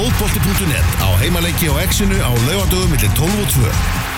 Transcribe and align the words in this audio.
fótbolti.net 0.00 0.88
á 1.04 1.08
heimaleiki 1.20 1.68
og 1.68 1.82
exinu 1.82 2.16
á 2.24 2.32
laugadögum 2.48 2.88
millir 2.88 3.12
12 3.12 3.42
og 3.44 3.48
2. 3.52 4.09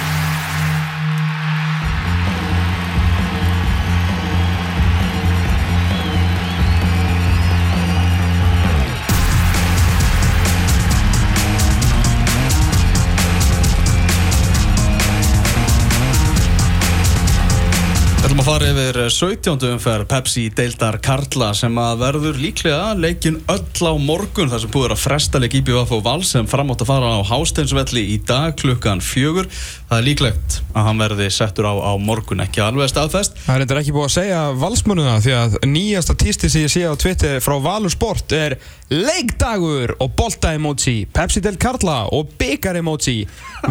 ætlum 18.33 18.47
að 18.47 18.49
fara 18.49 18.69
yfir 18.71 18.97
17. 19.13 19.65
umferð 19.75 20.07
Pepsi 20.09 20.43
deildar 20.57 20.97
Karla 21.05 21.51
sem 21.53 21.75
að 21.77 21.99
verður 22.01 22.39
líklega 22.41 22.95
leikin 22.97 23.35
öll 23.53 23.85
á 23.85 23.93
morgun 24.01 24.49
þar 24.49 24.63
sem 24.63 24.71
búður 24.73 24.95
að 24.95 25.03
fresta 25.03 25.41
leik 25.43 25.59
IBF 25.59 25.91
og 25.93 26.01
Val 26.07 26.23
sem 26.25 26.47
framátt 26.49 26.81
að 26.81 26.89
fara 26.89 27.11
á 27.13 27.21
Hásteinsvelli 27.29 28.07
í 28.15 28.17
dag 28.25 28.55
klukkan 28.57 29.03
fjögur. 29.05 29.51
Það 29.91 29.99
er 29.99 30.07
líklegt 30.07 30.57
að 30.73 30.87
hann 30.89 31.03
verði 31.05 31.27
settur 31.29 31.69
á, 31.69 31.75
á 31.77 31.93
morgun 32.01 32.41
ekki 32.47 32.63
alveg 32.65 32.89
staðfest. 32.95 33.37
Það 33.43 33.53
er 33.53 33.67
eitthvað 33.67 33.83
ekki 33.83 33.95
búið 33.99 34.09
að 34.09 34.15
segja 34.15 34.41
valsmönu 34.63 35.05
það 35.11 35.21
því 35.27 35.37
að 35.43 35.59
nýjasta 35.75 36.17
tísti 36.25 36.53
sem 36.55 36.65
ég 36.65 36.73
sé 36.73 36.87
á 36.89 36.95
Twitter 37.05 37.45
frá 37.45 37.59
Valur 37.69 37.93
Sport 37.93 38.33
er 38.39 38.57
leikdagur 38.89 39.93
og 39.99 40.17
bolta 40.17 40.55
emoji, 40.57 41.03
Pepsi 41.13 41.45
del 41.45 41.61
Karla 41.61 42.07
og 42.17 42.33
byggar 42.41 42.81
emoji, 42.81 43.27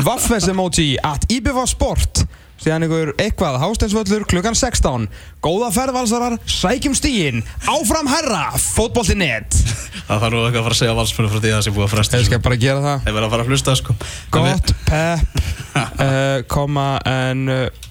Vaffes 0.05 0.51
emoji 0.53 0.91
at 1.01 1.25
IBF 1.33 1.65
Sport 1.73 2.25
síðan 2.61 2.85
ykkur 2.87 3.13
eitthvað, 3.21 3.59
Hásteinsvöllur 3.61 4.25
klukkan 4.29 4.57
16 4.57 5.07
góða 5.41 5.71
ferðvalsarar, 5.73 6.37
sækjum 6.45 6.95
stíin 6.97 7.41
áfram 7.65 8.09
herra, 8.11 8.43
fótbolti.net 8.61 9.57
Það 10.07 10.23
þarf 10.25 10.33
nú 10.33 10.41
eitthvað 10.45 10.59
að 10.59 10.65
fara 10.65 10.75
að 10.75 10.79
segja 10.81 10.95
valsmennu 10.97 11.31
frá 11.31 11.39
því 11.39 11.51
að 11.51 11.55
það 11.55 11.63
sé 11.65 11.73
búið 11.75 11.85
að 11.85 11.93
fresta. 11.93 12.19
ég 12.19 12.27
skal 12.27 12.41
bara 12.43 12.57
gera 12.59 12.81
það. 12.83 13.05
Þeir 13.05 13.15
verða 13.15 13.27
að 13.27 13.33
fara 13.33 13.45
að 13.45 13.51
hlusta 13.51 13.75
sko. 13.79 13.95
Gott, 14.35 14.73
pepp 14.89 15.39
uh, 16.05 16.37
koma 16.51 16.87
en 17.07 17.43
uh, 17.53 17.85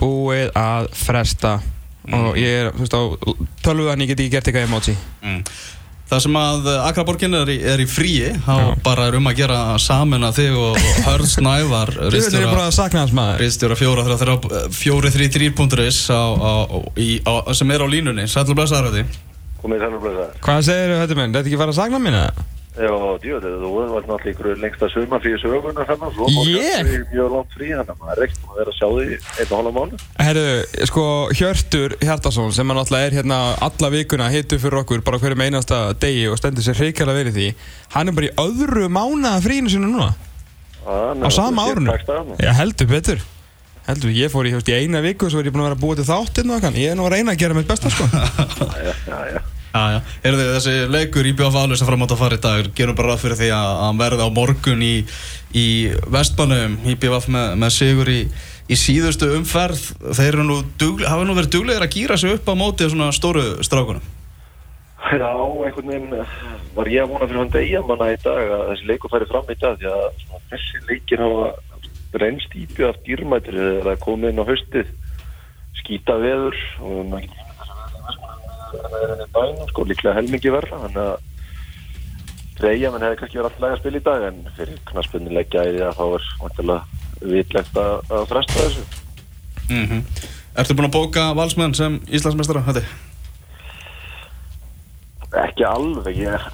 búið 0.00 0.50
að 0.60 0.90
fresta. 1.00 1.54
Og 2.16 2.36
ég 2.38 2.60
er, 2.60 2.68
þú 2.76 2.84
veist 2.84 2.94
á 2.94 3.02
tölvuðan 3.66 4.04
ég 4.04 4.12
get 4.12 4.20
ekki 4.22 4.34
gert 4.36 4.50
eitthvað 4.50 4.68
emoji. 4.68 4.96
Mm. 5.24 5.40
Það 6.06 6.20
sem 6.22 6.36
að 6.38 6.66
Akraborgin 6.86 7.34
er, 7.34 7.48
er 7.72 7.80
í 7.82 7.86
fríi, 7.90 8.28
þá 8.44 8.76
bara 8.84 9.08
er 9.10 9.16
um 9.18 9.26
að 9.26 9.40
gera 9.40 9.56
saman 9.82 10.22
að 10.28 10.36
þig 10.38 10.58
og, 10.62 10.76
Hörð 11.02 11.26
Snævar, 11.32 11.90
er 12.06 12.14
Ríðstjóra 13.42 13.78
433.is 14.78 15.98
sem 17.58 17.74
er 17.74 17.82
á 17.82 17.86
línunni, 17.90 18.28
sætlu 18.30 18.54
blöða. 20.04 20.28
Hvað 20.46 20.62
segir 20.68 20.94
þú 20.94 21.00
þetta 21.02 21.18
minn? 21.18 21.34
Þetta 21.34 21.50
ekki 21.50 21.58
fara 21.64 21.74
að 21.74 21.80
sakna 21.80 21.98
minna? 22.06 22.24
Já, 22.76 22.92
djú, 23.22 23.38
þú 23.40 23.68
var 23.72 24.02
náttúrulega 24.04 24.32
ykkur 24.34 24.58
lengsta 24.60 24.88
sumar 24.92 25.22
fyrir 25.24 25.40
söguna 25.40 25.84
þannig 25.88 26.18
Ég? 26.20 26.34
fór 26.36 26.90
ég 26.92 27.06
mjög 27.14 27.30
langt 27.32 27.54
frí 27.56 27.70
þannig 27.70 27.92
að 27.94 28.02
maður 28.02 28.24
ekkert 28.26 28.42
búin 28.42 28.52
að 28.52 28.58
vera 28.60 28.72
að 28.72 28.76
sjá 28.76 28.88
því 28.90 29.06
einn 29.16 29.46
og 29.46 29.56
hálfa 29.56 29.72
mánu. 29.78 30.00
Herru, 30.20 30.44
sko 30.90 31.04
Hjörtur 31.38 31.94
Hjartarsson 32.02 32.52
sem 32.52 32.74
að 32.74 32.78
náttúrulega 32.82 33.08
er 33.08 33.16
hérna 33.16 33.38
alla 33.64 33.90
vikuna 33.96 34.28
hittu 34.34 34.58
fyrir 34.60 34.82
okkur 34.82 35.00
bara 35.08 35.22
hverjum 35.22 35.44
einasta 35.46 35.80
degi 36.04 36.28
og 36.28 36.36
stendur 36.42 36.66
sér 36.68 36.76
hreikjala 36.82 37.16
verið 37.16 37.38
því 37.40 37.48
hann 37.96 38.12
er 38.12 38.18
bara 38.20 38.28
í 38.28 38.36
öðru 38.44 38.90
mánaða 38.92 39.40
fríinu 39.48 39.72
sinu 39.72 39.88
núna 39.88 40.12
á 40.84 41.28
sama 41.32 41.64
árunu 41.72 41.96
Já, 42.44 42.52
heldur 42.60 42.92
betur 42.92 43.24
heldur, 43.88 44.12
ég 44.12 44.28
fór 44.32 44.44
í, 44.44 44.52
þú 44.52 44.60
veist, 44.60 44.68
í 44.74 44.78
eina 44.84 45.00
viku 45.00 45.30
og 45.30 45.32
svo 45.32 45.40
er 45.40 45.48
ég 45.48 45.54
búin 45.54 45.64
að 45.64 45.70
vera 45.70 45.78
að 45.80 45.84
búa 45.86 45.96
til 45.96 46.08
þáttinn 46.12 46.50
og 46.52 46.56
eitthvað 46.58 46.80
ég 46.82 46.92
er 46.92 46.98
nú 46.98 47.08
að 47.08 47.12
reyna 47.16 47.32
að 47.32 47.40
gera 47.40 47.56
mitt 47.56 47.68
besta 47.70 47.88
sko 47.88 48.04
Já, 48.86 48.92
já, 49.06 49.20
já. 49.32 49.40
Heyrðu 50.24 50.40
þið, 50.40 50.50
þessi 50.56 50.74
leikur 50.92 51.28
í 51.28 51.34
BFA 51.36 51.64
sem 51.76 51.88
framátt 51.88 52.14
að 52.14 52.20
fara 52.22 52.38
í 52.38 52.42
dag, 52.42 52.68
gerum 52.76 52.98
bara 52.98 53.14
ráð 53.14 53.24
fyrir 53.24 53.40
því 53.40 53.48
að 53.56 53.70
að 53.70 53.80
hann 53.84 54.02
verði 54.02 54.26
á 54.26 54.30
morgun 54.38 54.84
í, 54.84 54.92
í 55.56 55.66
Vestbannum, 56.12 56.76
í 56.86 56.96
BFA 57.00 57.32
með, 57.34 57.56
með 57.62 57.74
sigur 57.76 58.12
í, 58.12 58.20
í 58.66 58.78
síðustu 58.80 59.30
umferð. 59.36 59.84
Þeir 60.16 60.30
eru 60.32 60.46
nú, 60.48 60.60
dugl, 60.80 61.06
hafa 61.08 61.26
nú 61.26 61.36
verið 61.38 61.56
duglegir 61.56 61.86
að 61.86 61.96
gýra 61.96 62.20
sig 62.20 62.36
upp 62.36 62.48
á 62.50 62.54
móti 62.58 62.88
svona 62.90 63.12
stóru 63.16 63.44
strákunum. 63.66 64.12
Já, 65.06 65.28
einhvern 65.30 65.92
veginn 65.92 66.14
eh, 66.18 66.36
var 66.74 66.88
ég 66.90 67.04
að 67.04 67.12
vona 67.12 67.26
fyrir 67.28 67.38
hann 67.38 67.52
eigamanna 67.54 68.08
í 68.10 68.16
dag 68.24 68.48
að 68.56 68.62
þessi 68.72 68.88
leikur 68.88 69.12
færi 69.12 69.28
fram 69.30 69.52
í 69.52 69.58
dag 69.60 69.76
því 69.78 69.90
að 69.92 70.06
svona, 70.22 70.40
þessi 70.50 70.80
leikir 70.88 71.22
hafa 71.22 71.50
reynst 72.16 72.56
íbjöð 72.56 72.88
af 72.90 73.02
dýrmættir 73.06 73.58
eða 73.60 73.94
komið 74.02 74.32
inn 74.32 74.42
á 74.42 74.48
haustið 74.48 74.90
skýta 75.78 76.16
veður 76.22 76.56
og 76.82 77.02
maður 77.12 77.28
getur 77.28 77.46
það 77.46 77.76
er 77.76 77.86
enn 77.86 78.55
bænum 79.34 79.70
sko 79.70 79.86
líklega 79.86 80.16
helmingi 80.18 80.54
verra 80.54 80.82
þannig 80.84 81.02
að 81.06 81.16
Freyja 82.56 82.88
menn 82.88 83.02
hefði 83.04 83.18
kannski 83.20 83.36
verið 83.36 83.50
alltaf 83.50 83.72
að 83.74 83.80
spila 83.82 83.98
í 83.98 84.04
dag 84.06 84.22
en 84.30 84.38
fyrir 84.56 84.78
knaspunni 84.88 85.34
leggja 85.36 85.66
í 85.68 85.74
því 85.74 85.82
að 85.84 85.98
þá 85.98 86.04
er 86.06 86.30
vantilega 86.40 87.26
vitlegt 87.34 87.82
að, 87.82 87.98
að 88.16 88.30
fresta 88.32 88.62
þessu 88.62 88.86
Mm 89.66 90.00
Ertu 90.56 90.72
búinn 90.72 90.88
að 90.88 90.94
bóka 90.94 91.22
valsmenn 91.36 91.74
sem 91.76 91.98
Íslandsmeistara? 92.08 92.62
Þetta? 92.64 92.86
ekki 95.42 95.66
alveg 95.68 96.22
ég 96.22 96.46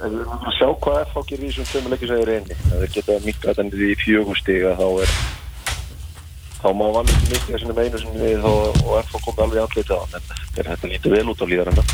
við 0.00 0.20
erum 0.22 0.46
að 0.48 0.54
sjá 0.56 0.68
hvað 0.80 1.00
FH 1.10 1.24
gerir 1.28 1.44
í 1.44 1.52
þessum 1.58 2.24
reyni 2.28 2.54
ef 2.56 2.70
þeir 2.70 2.92
geta 2.94 3.18
mikka 3.24 3.50
þetta 3.50 3.66
niður 3.66 3.84
í 3.84 3.96
fjögumstiga 4.00 4.72
þá 4.78 4.86
er 5.04 5.14
þá 6.60 6.70
má 6.76 6.86
valið 6.98 7.26
mikka 7.30 7.52
þessum 7.54 7.80
einu 7.80 8.00
sem 8.02 8.16
við 8.20 8.46
og, 8.50 8.80
og 8.84 8.94
FH 9.02 9.24
komið 9.26 9.44
alveg 9.46 9.62
allir 9.64 9.90
það 9.90 10.16
en 10.20 10.70
þetta 10.70 10.92
lítið 10.92 11.16
vel 11.16 11.28
út 11.32 11.44
á 11.44 11.46
líðarinn 11.50 11.84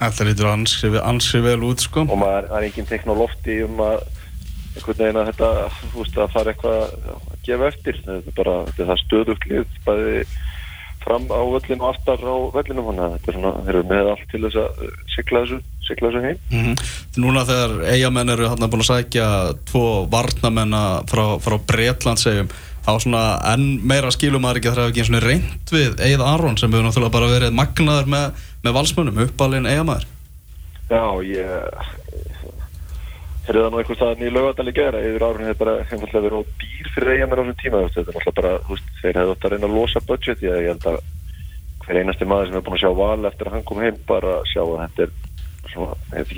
Þetta 0.00 0.24
lítur 0.24 0.48
ansi, 0.48 0.88
ansi 0.96 1.42
vel 1.44 1.58
út, 1.68 1.82
sko. 1.84 2.06
og 2.08 2.16
maður 2.16 2.46
það 2.48 2.56
er 2.56 2.66
engin 2.70 2.86
tekn 2.88 3.12
á 3.12 3.20
lofti 3.20 3.56
um 3.66 3.82
að 3.84 3.98
einhvern 4.70 5.00
veginn 5.00 5.18
að 5.20 5.28
þetta 5.30 5.50
veist 5.96 6.16
að 6.16 6.30
fara 6.36 6.54
eitthvað 6.54 6.78
að 6.80 7.34
gefa 7.44 7.68
eftir. 7.68 7.98
Þetta 8.06 8.32
er 8.32 8.38
bara 8.38 8.54
þetta 8.68 8.82
er 8.82 8.88
það 8.90 9.02
stöðugt 9.02 9.50
lið 9.50 9.76
bæði 9.84 10.22
fram 11.00 11.26
á 11.32 11.40
völlinu 11.48 11.84
og 11.84 11.92
aftar 11.94 12.24
á 12.24 12.36
völlinu 12.54 12.86
þannig 12.86 13.04
að 13.04 13.12
þetta 13.16 13.30
er 13.30 13.36
svona 13.36 13.52
þeir 13.58 13.74
eru 13.74 13.84
með 13.90 14.10
allt 14.14 14.24
til 14.30 14.42
þess 14.46 14.60
að 14.62 14.80
uh, 14.86 14.96
sigla 15.14 15.44
þessu 15.44 15.60
sigla 15.90 16.10
þessu 16.10 16.24
heim. 16.24 16.40
Mm 16.54 16.74
Núna 17.20 17.44
þegar 17.48 17.72
eigamenn 17.90 18.32
eru 18.36 18.48
hann 18.48 18.66
búin 18.70 18.84
að 18.84 18.90
sækja 18.92 19.28
tvo 19.68 19.86
varnamenn 20.12 20.76
frá, 21.10 21.24
frá 21.42 21.56
Bretland 21.66 22.20
segjum 22.80 22.88
á 22.88 22.92
svona 23.00 23.22
enn 23.52 23.80
meira 23.84 24.10
skilum 24.10 24.42
maður 24.42 24.56
ekki 24.60 24.68
að 24.70 24.74
það 24.76 24.84
er 24.84 24.90
ekki 24.90 25.00
eins 25.00 25.10
og 25.10 25.24
reynd 25.24 25.70
við 25.74 25.92
Eið 26.00 26.20
Aron 26.24 26.56
sem 26.58 26.72
hefur 26.72 26.84
náttúrulega 26.86 27.16
bara 27.16 27.28
verið 27.30 27.52
magnaður 27.56 28.06
með, 28.08 28.26
með 28.64 28.72
valsmönnum, 28.78 29.22
uppalinn 29.26 29.66
eigamæður 29.68 30.04
Já, 30.90 31.04
ég 31.22 31.46
heyrði 33.46 33.62
það 33.62 33.70
nú 33.70 33.78
einhvers 33.80 33.98
staðan 34.00 34.26
í 34.26 34.34
laugadal 34.34 34.68
í 34.70 34.74
gera 34.74 34.98
yfir 35.04 35.24
árun 35.26 35.48
hefur 35.48 35.60
bara 35.64 35.74
einfallega 35.86 36.24
verið 36.26 36.38
á 36.40 36.42
dýr 36.60 36.86
fyrir 36.94 37.12
eigamær 37.14 37.38
á 37.40 37.42
þessum 37.42 37.60
tíma 37.60 37.78
þetta 37.84 38.00
er 38.00 38.04
náttúrulega 38.06 38.38
bara, 38.40 38.52
þú 38.66 38.72
veist, 38.74 38.88
þeir 39.00 39.16
hefðu 39.20 39.32
átt 39.34 39.44
að 39.44 39.50
reyna 39.54 39.66
að 39.66 39.76
losa 39.76 40.00
budget 40.06 40.40
ég, 40.44 40.54
ég 40.60 40.70
held 40.70 40.86
að 40.90 40.96
hver 41.84 41.96
einasti 42.00 42.24
maður 42.28 42.46
sem 42.46 42.56
er 42.58 42.64
búin 42.66 42.76
að 42.76 42.82
sjá 42.84 42.92
val 43.00 43.22
eftir 43.30 43.46
að 43.48 43.54
hann 43.56 43.66
kom 43.70 43.80
heim 43.82 43.96
bara 44.08 44.30
að 44.40 44.46
sjá 44.52 44.62
að 44.64 44.80
þetta 44.84 45.00
er 45.06 45.10
svona, 45.70 45.92
þetta 46.10 46.20
er 46.20 46.30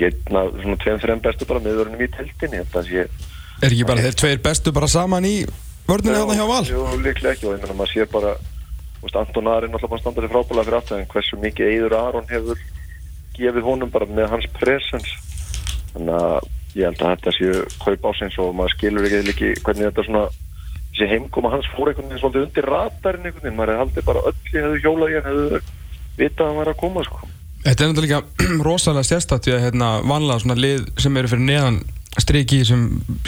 ekki 5.13 5.53
vörninu 5.87 6.17
þarna 6.19 6.37
hjá 6.39 6.47
Val? 6.49 6.63
Jú, 6.69 6.85
líklega 7.03 7.35
ekki 7.35 7.49
og 7.49 7.55
ég 7.55 7.63
meina 7.63 7.77
maður 7.79 7.93
sér 7.93 8.09
bara 8.13 8.33
veist, 9.03 9.19
Anton 9.19 9.51
Ari 9.51 9.67
er 9.67 9.73
náttúrulega 9.73 9.93
bara 9.93 10.03
standað 10.03 10.25
til 10.25 10.33
frábælega 10.33 10.67
fyrir 10.67 10.79
aftur 10.79 10.99
en 10.99 11.11
hversu 11.11 11.39
mikið 11.43 11.71
Eidur 11.73 11.97
Aron 11.99 12.31
hefur 12.31 12.63
gefið 13.37 13.67
honum 13.67 13.93
bara 13.93 14.09
með 14.09 14.31
hans 14.33 14.49
presens 14.55 15.11
þannig 15.93 16.17
að 16.19 16.49
ég 16.73 16.87
held 16.89 17.03
að 17.03 17.13
þetta 17.13 17.35
séu 17.37 17.61
kaup 17.83 18.09
ásins 18.09 18.39
og 18.41 18.55
maður 18.57 18.75
skilur 18.77 19.07
ekki, 19.07 19.21
ekki 19.33 19.51
hvernig 19.65 19.89
þetta 19.89 20.07
svona 20.07 20.23
þessi 20.93 21.09
heimkoma 21.09 21.51
hans 21.53 21.69
fór 21.73 21.89
einhvern 21.89 22.09
veginn 22.09 22.21
svolítið 22.21 22.47
undir 22.47 22.69
ratarinn 22.69 23.27
einhvern 23.27 23.45
veginn, 23.45 23.57
maður 23.57 23.79
hefði 23.81 24.05
bara 24.07 24.25
öll 24.29 24.35
í 24.53 24.57
hefðu 24.57 24.81
hjólað 24.83 25.13
í 25.13 25.17
hann 25.17 25.29
hefðu 25.29 25.61
vitað 26.19 26.43
að 26.45 26.49
hann 26.51 26.59
var 26.61 26.71
að 26.71 26.79
koma 26.83 27.05
sko. 27.07 27.29
Þetta 27.63 27.83
er 27.83 27.91
náttúrulega 27.91 28.21
líka 28.21 28.63
rosalega 28.67 29.09
sérstætt 29.09 29.47
því 29.47 29.55
að 29.55 29.65
hérna, 29.67 29.89
vanlega 30.05 30.43
svona 30.43 30.59
lið 30.59 30.87
sem 31.01 31.19
eru 31.19 31.31
fyrir 31.31 31.45
neðan 31.47 31.79
striki 32.21 32.61
sem, 32.67 32.83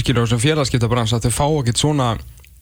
sem 0.06 0.42
félagskiptabrans 0.44 1.16
að 1.16 1.26
þau 1.28 1.38
fá 1.40 1.46
ekkert 1.48 1.82
svona, 1.82 2.10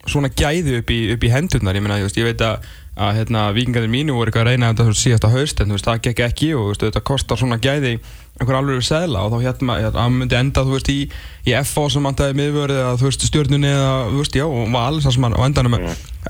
svona 0.10 0.32
gæði 0.34 0.80
upp 0.82 0.92
í, 0.92 1.00
upp 1.14 1.24
í 1.24 1.32
hendurnar. 1.32 1.78
Ég, 1.78 1.84
meina, 1.86 2.00
ég, 2.02 2.08
veist, 2.08 2.20
ég 2.20 2.28
veit 2.28 2.44
að, 2.44 2.68
að 3.00 3.20
hérna, 3.20 3.46
vikingarnir 3.56 3.92
mínu 3.92 4.18
voru 4.18 4.32
eitthvað 4.32 4.48
að 4.48 4.52
reyna 4.52 4.72
þetta 4.74 4.98
síðasta 5.00 5.32
haust 5.34 5.64
en 5.64 5.74
veist, 5.76 5.88
það 5.88 6.04
gekk 6.08 6.24
ekki 6.28 6.52
og 6.58 6.72
veist, 6.72 6.84
þetta 6.84 7.04
kostar 7.08 7.40
svona 7.40 7.60
gæði 7.64 7.98
einhver 8.40 8.58
alveg 8.58 8.82
segla 8.86 9.24
og 9.24 9.34
þá 9.34 9.44
hérna 9.46 9.76
að 9.78 10.00
hann 10.02 10.16
myndi 10.18 10.38
enda 10.40 10.64
þú 10.66 10.74
veist 10.74 10.90
í, 10.90 11.00
í 11.46 11.54
FO 11.70 11.86
sem 11.94 12.08
andaði 12.10 12.38
miðvörð 12.40 12.80
eða 12.80 12.96
þú 12.98 13.10
veist 13.10 13.28
stjórnunni 13.30 13.70
eða 13.70 13.92
þú 14.10 14.24
veist 14.24 14.38
já 14.40 14.46
og 14.48 14.72
var 14.74 14.88
alls 14.90 15.06
það 15.06 15.16
sem 15.16 15.28
hann 15.28 15.38
á 15.38 15.42
endanum, 15.46 15.78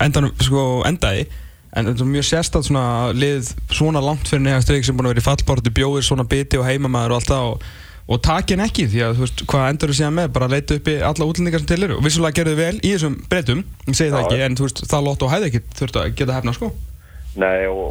endanum 0.04 0.34
sko 0.44 0.66
endaði. 0.88 1.24
En 1.74 1.88
þetta 1.88 2.04
er 2.04 2.10
mjög 2.12 2.26
sérstætt 2.28 2.68
svona 2.68 2.84
lið 3.18 3.48
svona 3.74 4.02
langt 4.04 4.28
fyrir 4.30 4.44
neðan 4.44 4.62
streik 4.62 4.84
sem 4.86 4.94
búin 4.94 5.08
að 5.08 5.16
vera 5.16 5.24
í 5.24 5.26
fallborti 5.26 5.72
bjóðir 5.74 6.06
svona 6.06 6.26
biti 6.30 6.60
og 6.60 6.68
heimamaður 6.68 7.16
og 7.16 7.18
allt 7.18 7.32
það 7.32 7.48
og, 7.48 7.64
og 8.04 8.20
takin 8.24 8.62
ekki 8.64 8.84
því 8.92 9.00
að 9.06 9.14
þú 9.16 9.24
veist 9.24 9.44
hvað 9.48 9.68
endur 9.70 9.90
þú 9.90 9.96
síðan 9.98 10.16
með? 10.18 10.28
Bara 10.34 10.48
að 10.48 10.54
leita 10.54 10.78
upp 10.78 10.86
í 10.90 10.96
alla 11.10 11.28
útlendingar 11.28 11.62
sem 11.62 11.70
til 11.70 11.84
eru. 11.86 11.96
Og 11.98 12.04
vissulega 12.04 12.38
gerðu 12.40 12.56
vel 12.58 12.76
í 12.80 12.90
þessum 12.92 13.14
breytum. 13.30 13.60
Ég 13.88 13.96
segi 13.98 14.12
það 14.12 14.22
ekki 14.24 14.38
en 14.44 14.58
þú 14.58 14.66
veist 14.68 14.80
það 14.90 15.06
lótt 15.08 15.24
og 15.24 15.32
hæði 15.32 15.46
ekki 15.50 15.62
þurft 15.80 15.96
að 16.00 16.10
geta 16.20 16.36
hefna 16.36 16.52
sko. 16.56 16.68
Nei 17.40 17.60
og 17.70 17.82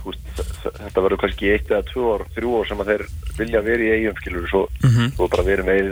þú 0.00 0.04
veist, 0.10 0.26
þetta 0.64 1.04
verður 1.04 1.22
kannski 1.22 1.52
eitt 1.52 1.68
eða 1.70 1.88
tvö 1.92 2.02
ár, 2.10 2.22
þrjú 2.34 2.50
ár 2.58 2.66
sem 2.70 2.82
að 2.82 2.88
þeir 2.92 3.04
vilja 3.38 3.60
vera 3.68 3.82
í 3.82 3.92
eigum 3.96 4.18
skilur 4.18 4.46
svo, 4.50 4.62
svo 5.14 5.24
bara 5.30 5.46
verið 5.46 5.64
með 5.68 5.82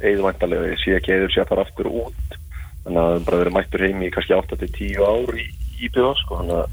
eigðvæntalega 0.00 0.70
ég 0.72 0.80
sé 0.80 0.90
ekki 0.96 1.14
eður 1.16 1.32
sé 1.34 1.40
að 1.42 1.50
fara 1.52 1.64
aftur 1.66 1.88
út. 1.90 2.28
Þannig 2.86 3.00
að 3.02 3.10
það 3.12 3.26
bara 3.28 3.40
verið 3.42 3.56
mættur 3.58 3.84
heim 3.84 4.00
í 4.00 4.12
kannski 4.14 4.32
8-10 4.38 5.02
ár 5.04 5.30
í 5.36 5.44
IBF 5.84 6.16
sko, 6.22 6.32
þannig 6.40 6.58
að 6.62 6.66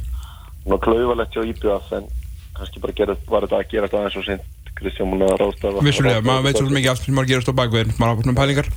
bara 4.75 4.91
gera, 4.91 5.07
var 5.09 5.23
þetta 5.23 5.25
að 5.25 5.31
að 5.31 5.39
ráðstafa 5.41 5.85
Vissulega, 5.85 6.21
maður 6.25 6.45
veit 6.45 6.59
svolítið 6.59 6.77
mikið 6.77 6.91
aftur 6.91 7.05
sem 7.05 7.17
maður 7.17 7.31
gerast 7.31 7.51
á 7.51 7.59
bakvið 7.59 7.91
maður 7.95 8.11
hafa 8.11 8.25
svona 8.25 8.39
pælingar. 8.41 8.69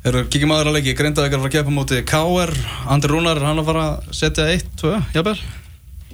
Eru 0.00 0.22
kíkjum 0.32 0.54
aðra 0.56 0.72
leiki, 0.72 0.96
Grindavík 0.96 1.34
er 1.34 1.36
að 1.36 1.42
fara 1.44 1.50
að 1.50 1.56
keppa 1.58 1.74
móti 1.76 2.02
KR, 2.08 2.52
Andri 2.88 3.10
Rúnar 3.12 3.36
er 3.36 3.48
hann 3.50 3.60
að 3.60 3.68
fara 3.68 3.82
að 3.84 4.14
setja 4.16 4.46
eitt, 4.48 4.70
tvö, 4.80 4.94
jafnvel? 5.12 5.36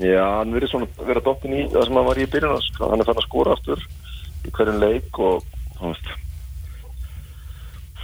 Já, 0.03 0.25
hann 0.41 0.53
verið 0.53 0.73
svona 0.73 1.07
vera 1.07 1.23
dottin 1.25 1.55
í 1.55 1.63
það 1.71 1.87
sem 1.87 1.99
hann 2.01 2.09
var 2.11 2.19
í 2.19 2.27
byrjun 2.35 2.65
sko. 2.67 2.91
hann 2.91 3.01
er 3.01 3.09
fann 3.09 3.21
að 3.23 3.29
skora 3.29 3.55
aftur 3.55 3.85
í 4.43 4.53
hverjum 4.59 4.83
leik 4.83 5.21
og 5.23 5.47
veist 5.79 6.11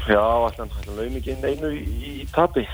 já, 0.07 0.23
hann 0.23 0.73
laum 0.97 1.19
ekki 1.19 1.35
inn 1.35 1.45
einu 1.45 1.75
í, 1.75 1.83
í, 1.83 2.15
í 2.23 2.27
tapi 2.33 2.65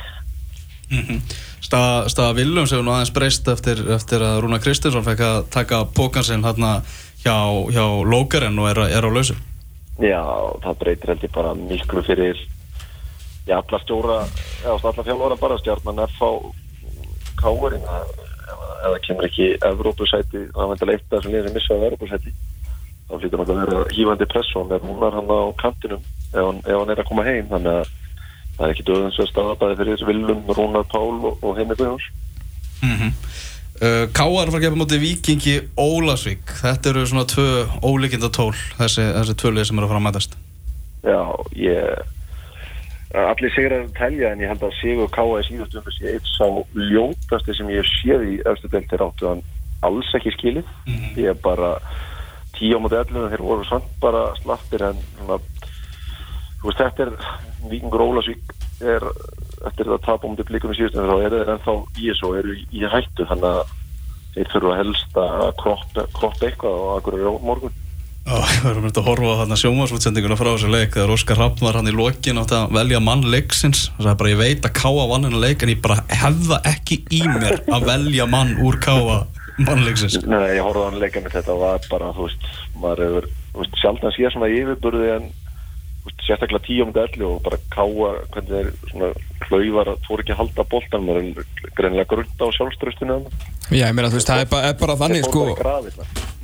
Staða, 1.68 2.06
staða 2.08 2.36
Viljums 2.38 2.72
hefur 2.72 2.86
nú 2.86 2.94
aðeins 2.94 3.12
breyst 3.12 3.48
eftir, 3.52 3.82
eftir 3.92 4.22
að 4.24 4.38
Rúnar 4.44 4.62
Kristinsson 4.64 5.04
fekk 5.04 5.24
að 5.26 5.40
taka 5.52 5.82
pókan 5.92 6.24
sinn 6.24 6.46
hérna 6.46 6.78
hjá, 7.24 7.36
hjá 7.74 7.84
Lókaren 8.04 8.58
og 8.58 8.70
er, 8.70 8.82
er 8.88 9.04
á 9.04 9.10
lausu. 9.10 9.34
Já, 9.98 10.22
það 10.62 10.78
breytir 10.82 11.12
held 11.12 11.26
ég 11.26 11.34
bara 11.34 11.54
miklu 11.58 12.02
fyrir 12.06 12.38
já, 13.48 13.56
alla 13.58 13.80
stjóra 13.82 14.18
eða 14.64 14.78
alla 14.78 15.04
fjálfara 15.06 15.40
bara 15.40 15.58
stjárnan 15.58 16.04
F 16.06 16.20
á 16.22 16.30
káurinn 17.40 17.86
eða 17.88 19.00
kemur 19.06 19.26
ekki 19.26 19.56
Evrópusæti 19.64 20.44
það 20.54 20.92
eitt 20.92 21.02
af 21.02 21.16
þessum 21.16 21.32
liðin 21.32 21.48
sem 21.48 21.56
missaði 21.58 21.88
Evrópusæti 21.88 22.34
þá 23.08 23.14
hlýtur 23.16 23.42
hann 23.42 23.52
að 23.54 23.60
vera 23.62 23.82
hífandi 23.96 24.28
press 24.30 24.54
og 24.54 24.68
hann 24.68 25.02
er 25.08 25.16
hann 25.18 25.32
á 25.32 25.40
kantinum 25.62 26.04
ef 26.34 26.38
hann, 26.44 26.62
ef 26.62 26.78
hann 26.78 26.92
er 26.94 27.02
að 27.02 27.10
koma 27.10 27.26
heim 27.26 27.50
þannig 27.50 27.80
að 27.80 27.92
það 28.58 28.64
er 28.66 28.74
ekki 28.74 28.86
döðum 28.88 29.12
svo 29.16 29.26
staðabæði 29.30 29.78
fyrir 29.80 30.06
Viljum, 30.08 30.46
Rúnar 30.54 30.88
Pál 30.92 31.14
og, 31.18 31.38
og 31.42 31.58
Heimi 31.58 31.78
Guðjóns 31.78 32.08
Mm 32.78 32.96
-hmm. 32.96 33.12
Uh, 33.78 34.04
KR 34.14 34.42
er 34.42 34.50
að 34.50 34.58
að 34.58 34.66
keppa 34.66 34.80
móti 34.80 35.00
Víkingi 35.02 35.56
Ólasvík. 35.78 36.54
Þetta 36.60 36.92
eru 36.92 37.06
svona 37.08 37.26
tvö 37.30 37.48
ólíkinda 37.82 38.30
tól, 38.34 38.52
þessi, 38.78 39.08
þessi 39.16 39.38
tvö 39.40 39.54
lið 39.56 39.68
sem 39.70 39.80
eru 39.80 39.88
að 39.88 39.94
fara 39.94 40.02
að 40.02 40.08
mætast. 40.08 40.38
Já, 41.06 41.20
ég 41.56 42.16
allir 43.16 43.52
sigrar 43.54 43.86
telja 43.96 44.32
en 44.34 44.42
ég 44.42 44.50
held 44.50 44.64
að 44.66 44.74
Sigur 44.82 45.08
K.A. 45.12 45.40
í 45.40 45.46
síðustu 45.46 45.80
umfyrst 45.80 46.02
ég 46.04 46.18
eitt 46.18 46.28
sá 46.28 46.44
ljótasti 46.76 47.54
sem 47.56 47.70
ég 47.72 47.86
séð 47.88 48.26
í 48.28 48.34
eftir 48.50 48.72
deltir 48.74 49.04
áttu 49.04 49.30
hann 49.30 49.40
alls 49.86 50.10
ekki 50.18 50.34
skilið 50.34 50.68
ég 51.16 51.32
er 51.32 51.38
bara 51.40 51.78
tíu 52.58 52.76
á 52.76 52.82
móti 52.82 52.98
ellinu 52.98 53.30
þeir 53.32 53.44
voru 53.46 53.64
samt 53.68 53.88
bara 54.02 54.26
slaftir 54.42 54.84
en 54.90 55.00
svona, 55.16 55.38
þú 56.60 56.68
veist 56.68 56.82
þetta 56.84 57.06
er 57.06 57.14
Víkingur 57.70 58.04
Ólasvík 58.04 58.54
er 58.84 59.08
eftir 59.66 59.90
það 59.90 60.04
tap 60.06 60.24
á 60.24 60.28
móti 60.28 60.46
blikum 60.46 60.72
í 60.72 60.78
síðustu 60.78 61.04
þá 61.08 61.16
eru 61.26 61.42
þeir 61.42 61.52
ennþá 61.54 61.74
í 61.98 62.06
þessu 62.06 62.28
og 62.28 62.38
eru 62.38 62.56
í, 62.58 62.86
hættu 62.94 63.28
þannig 63.28 63.50
að 63.50 63.74
þeir 64.36 64.50
þurfa 64.54 64.78
helst 64.78 65.20
að 65.24 65.44
kroppa, 65.58 66.46
eitthvað 66.46 66.74
og 66.78 66.90
akkur 66.98 67.18
er 67.18 67.28
á 67.28 67.34
morgun. 67.42 67.76
Ó, 68.28 68.36
Við 68.44 68.66
erum 68.68 68.84
myndið 68.84 69.00
að 69.00 69.08
horfa 69.08 69.32
á 69.32 69.38
þarna 69.40 69.56
sjómasútsendinguna 69.62 70.36
frá 70.36 70.50
þessu 70.50 70.68
leik 70.68 70.92
þegar 70.92 71.12
Óskar 71.14 71.38
Raffn 71.40 71.64
var 71.64 71.78
hann 71.78 71.88
í 71.88 71.94
lokin 71.96 72.40
átt 72.42 72.52
að 72.52 72.74
velja 72.76 73.00
mann 73.00 73.24
leiksins. 73.32 73.86
Og 73.96 74.04
það 74.04 74.10
er 74.12 74.18
bara 74.20 74.32
ég 74.34 74.40
veit 74.42 74.68
að 74.68 74.74
káa 74.76 75.06
vann 75.08 75.24
hennar 75.24 75.44
leik 75.46 75.64
en 75.64 75.72
ég 75.72 75.80
bara 75.84 76.02
hefða 76.12 76.60
ekki 76.68 77.00
í 77.08 77.22
mér 77.24 77.62
að 77.64 77.88
velja 77.88 78.28
mann 78.28 78.52
úr 78.60 78.76
káa 78.84 79.22
mann 79.64 79.84
leiksins. 79.86 80.18
Nei, 80.28 80.58
ég 80.58 80.64
horfði 80.66 80.84
á 80.84 80.88
hann 80.90 81.00
leika 81.00 81.24
með 81.24 81.38
þetta 81.38 81.54
og 81.54 81.62
var 81.64 81.88
bara, 81.88 82.12
þú 82.18 82.28
veist, 82.28 82.48
maður 82.82 83.04
hefur, 83.06 83.28
veist, 83.62 83.80
sjaldan 83.80 84.14
sé 84.14 84.32
svona 84.34 84.50
yfirburði 84.52 85.10
en, 85.16 85.30
sérstaklega 86.28 86.64
tíu 86.66 86.86
um 86.86 86.94
delli 86.94 87.26
og 87.26 87.42
bara 87.44 87.58
káa, 87.72 88.12
hvernig 88.34 88.52
þeir 88.52 88.70
svona 88.92 89.10
hlaufar 89.48 89.92
að 89.94 90.06
fór 90.06 90.22
ekki 90.22 90.34
að 90.34 90.40
halda 90.42 90.66
boltan, 90.72 91.06
maður 91.06 91.28
er 91.28 91.68
greinilega 91.78 92.10
grunda 92.12 92.48
á 92.48 92.56
sjálfströstinu. 92.56 93.20
Já, 93.68 93.84
ég 93.88 93.94
meina 93.96 94.10
þú 94.12 94.20
veist, 94.20 94.30
það 94.30 94.44
er 94.44 94.50
bara, 94.52 94.72
er 94.72 94.80
bara 94.80 94.98
þannig 95.02 95.28
sko. 95.28 95.44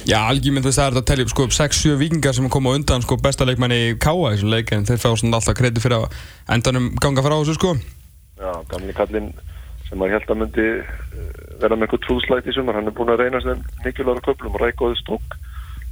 Já, 0.05 0.19
algjörmynd 0.21 0.65
þú 0.67 0.71
veist, 0.71 0.81
það 0.81 0.91
er 0.91 0.99
að 1.01 1.07
telja 1.09 1.25
upp 1.25 1.33
sko 1.33 1.49
6-7 1.57 1.99
vikingar 2.01 2.37
sem 2.37 2.49
koma 2.53 2.75
undan 2.77 3.05
sko 3.05 3.17
besta 3.21 3.47
leikmanni 3.49 3.79
í 3.81 3.95
K.A. 3.97 4.13
í 4.13 4.35
þessum 4.35 4.53
leik 4.53 4.73
en 4.77 4.85
þeir 4.89 5.01
fá 5.01 5.11
svona 5.17 5.41
alltaf 5.41 5.57
kredi 5.57 5.81
fyrir 5.81 6.03
að 6.03 6.19
endanum 6.57 6.91
ganga 7.01 7.25
frá 7.25 7.39
þessu 7.39 7.57
sko 7.57 7.73
Já, 8.35 8.51
gamli 8.69 8.93
kallinn 8.97 9.31
sem 9.89 10.01
maður 10.01 10.19
held 10.19 10.33
að 10.33 10.41
myndi 10.43 10.67
eh, 10.75 11.33
vera 11.63 11.77
með 11.79 11.87
eitthvað 11.87 12.05
trúðslægt 12.07 12.51
í 12.51 12.55
sumar, 12.57 12.79
hann 12.79 12.91
er 12.91 12.97
búin 12.97 13.13
að 13.15 13.23
reynast 13.23 13.49
þeim 13.49 13.63
mikilvægur 13.85 14.25
köplum 14.29 14.57
og 14.59 14.65
rækóði 14.65 14.99
stók, 15.01 15.37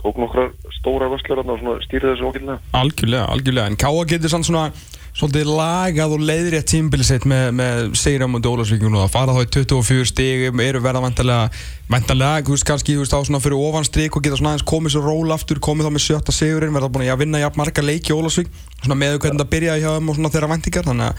tók 0.02 0.18
nokkra 0.18 0.48
stóra 0.78 1.08
vöslur 1.12 1.42
og 1.42 1.82
stýrði 1.86 2.12
þessu 2.12 2.30
ógillega. 2.30 2.58
Algjörlega, 2.76 3.26
algjörlega, 3.30 3.66
en 3.70 3.78
K.A. 3.78 4.04
getur 4.10 4.32
sann 4.32 4.46
svona 4.46 4.70
svolítið 5.12 5.50
lagað 5.52 6.14
og 6.16 6.22
leiðrétt 6.24 6.70
tímbili 6.72 7.04
sitt 7.04 7.26
með, 7.28 7.50
með 7.58 7.90
segir 8.00 8.24
á 8.24 8.32
múndi 8.32 8.48
Ólafsvíkjum 8.48 8.94
og 8.96 9.02
það 9.04 9.12
fara 9.12 9.34
þá 9.36 9.42
í 9.44 9.50
24 9.58 10.08
stig 10.08 10.44
eru 10.48 10.80
verða 10.80 11.02
vantarlega, 11.04 12.40
þú 12.46 12.54
veist, 12.54 12.66
kannski, 12.68 12.96
þú 12.96 13.04
veist, 13.04 13.12
á 13.12 13.20
svona 13.28 13.42
fyrir 13.44 13.60
ofan 13.60 13.84
strik 13.84 14.16
og 14.16 14.24
geta 14.24 14.38
svona 14.40 14.54
aðeins 14.54 14.64
komið 14.72 14.94
svo 14.94 15.02
ról 15.04 15.34
aftur, 15.36 15.60
komið 15.60 15.88
þá 15.88 15.92
með 15.92 16.04
sjötta 16.06 16.32
sigurinn, 16.32 16.72
verða 16.72 16.88
búin 16.94 17.04
að 17.12 17.20
vinna 17.26 17.42
jafn 17.42 17.60
marga 17.60 17.84
leiki 17.84 18.14
í 18.14 18.16
Ólafsvík, 18.16 18.48
svona 18.80 18.98
með 19.02 19.18
hvernig 19.20 19.44
það 19.44 19.52
byrjaði 19.52 19.84
hjá 19.84 19.90
þeim 19.98 20.08
og 20.08 20.18
svona 20.18 20.32
þeirra 20.32 20.50
væntingar, 20.54 20.88
þannig 20.88 21.06
að 21.10 21.14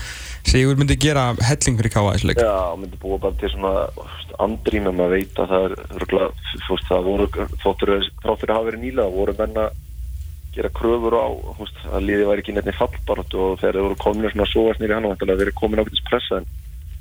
sigur 0.50 0.81
myndi 0.81 1.00
gera 1.06 1.30
helling 1.38 1.80
fyrir 1.80 1.94
K.A. 1.94 2.10
þessu 2.10 2.31
leik. 2.31 2.42
Já, 2.42 2.57
myndi 2.81 3.01
búa 3.04 3.22
bara 3.22 3.38
til 3.38 3.54
svona 3.54 3.74
andrým 4.42 4.89
en 4.89 4.98
maður 4.98 5.13
veit 5.19 5.39
að 5.44 5.54
það 5.54 5.66
er 5.69 5.74
það 6.89 7.10
voru 7.12 7.30
þáttur 7.62 7.89
þáttur 8.25 8.56
gera 10.56 10.70
kröfur 10.70 11.16
á 11.18 11.28
fúst, 11.58 11.78
að 11.90 12.06
liði 12.08 12.28
væri 12.30 12.44
ekki 12.44 12.56
nefni 12.58 12.76
fallbarat 12.78 13.34
og 13.34 13.60
þegar 13.62 13.78
þeir 13.78 13.88
voru 13.88 14.00
komin 14.04 14.30
svona 14.32 14.50
sóast 14.52 14.82
nýri 14.82 14.94
hann 14.98 15.08
og 15.10 15.18
þeir 15.18 15.34
eru 15.40 15.56
komin 15.58 15.82
ákveðis 15.82 16.06
pressa 16.10 16.42
en 16.42 16.48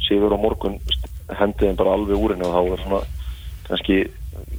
sigur 0.07 0.35
á 0.35 0.39
morgun 0.41 0.79
hendið 1.33 1.69
þeim 1.69 1.79
bara 1.79 1.95
alveg 1.97 2.19
úr 2.19 2.35
henni 2.35 2.49
og 2.49 2.55
þá 2.57 2.63
er 2.63 2.85
svona 2.85 3.03
kannski 3.69 3.99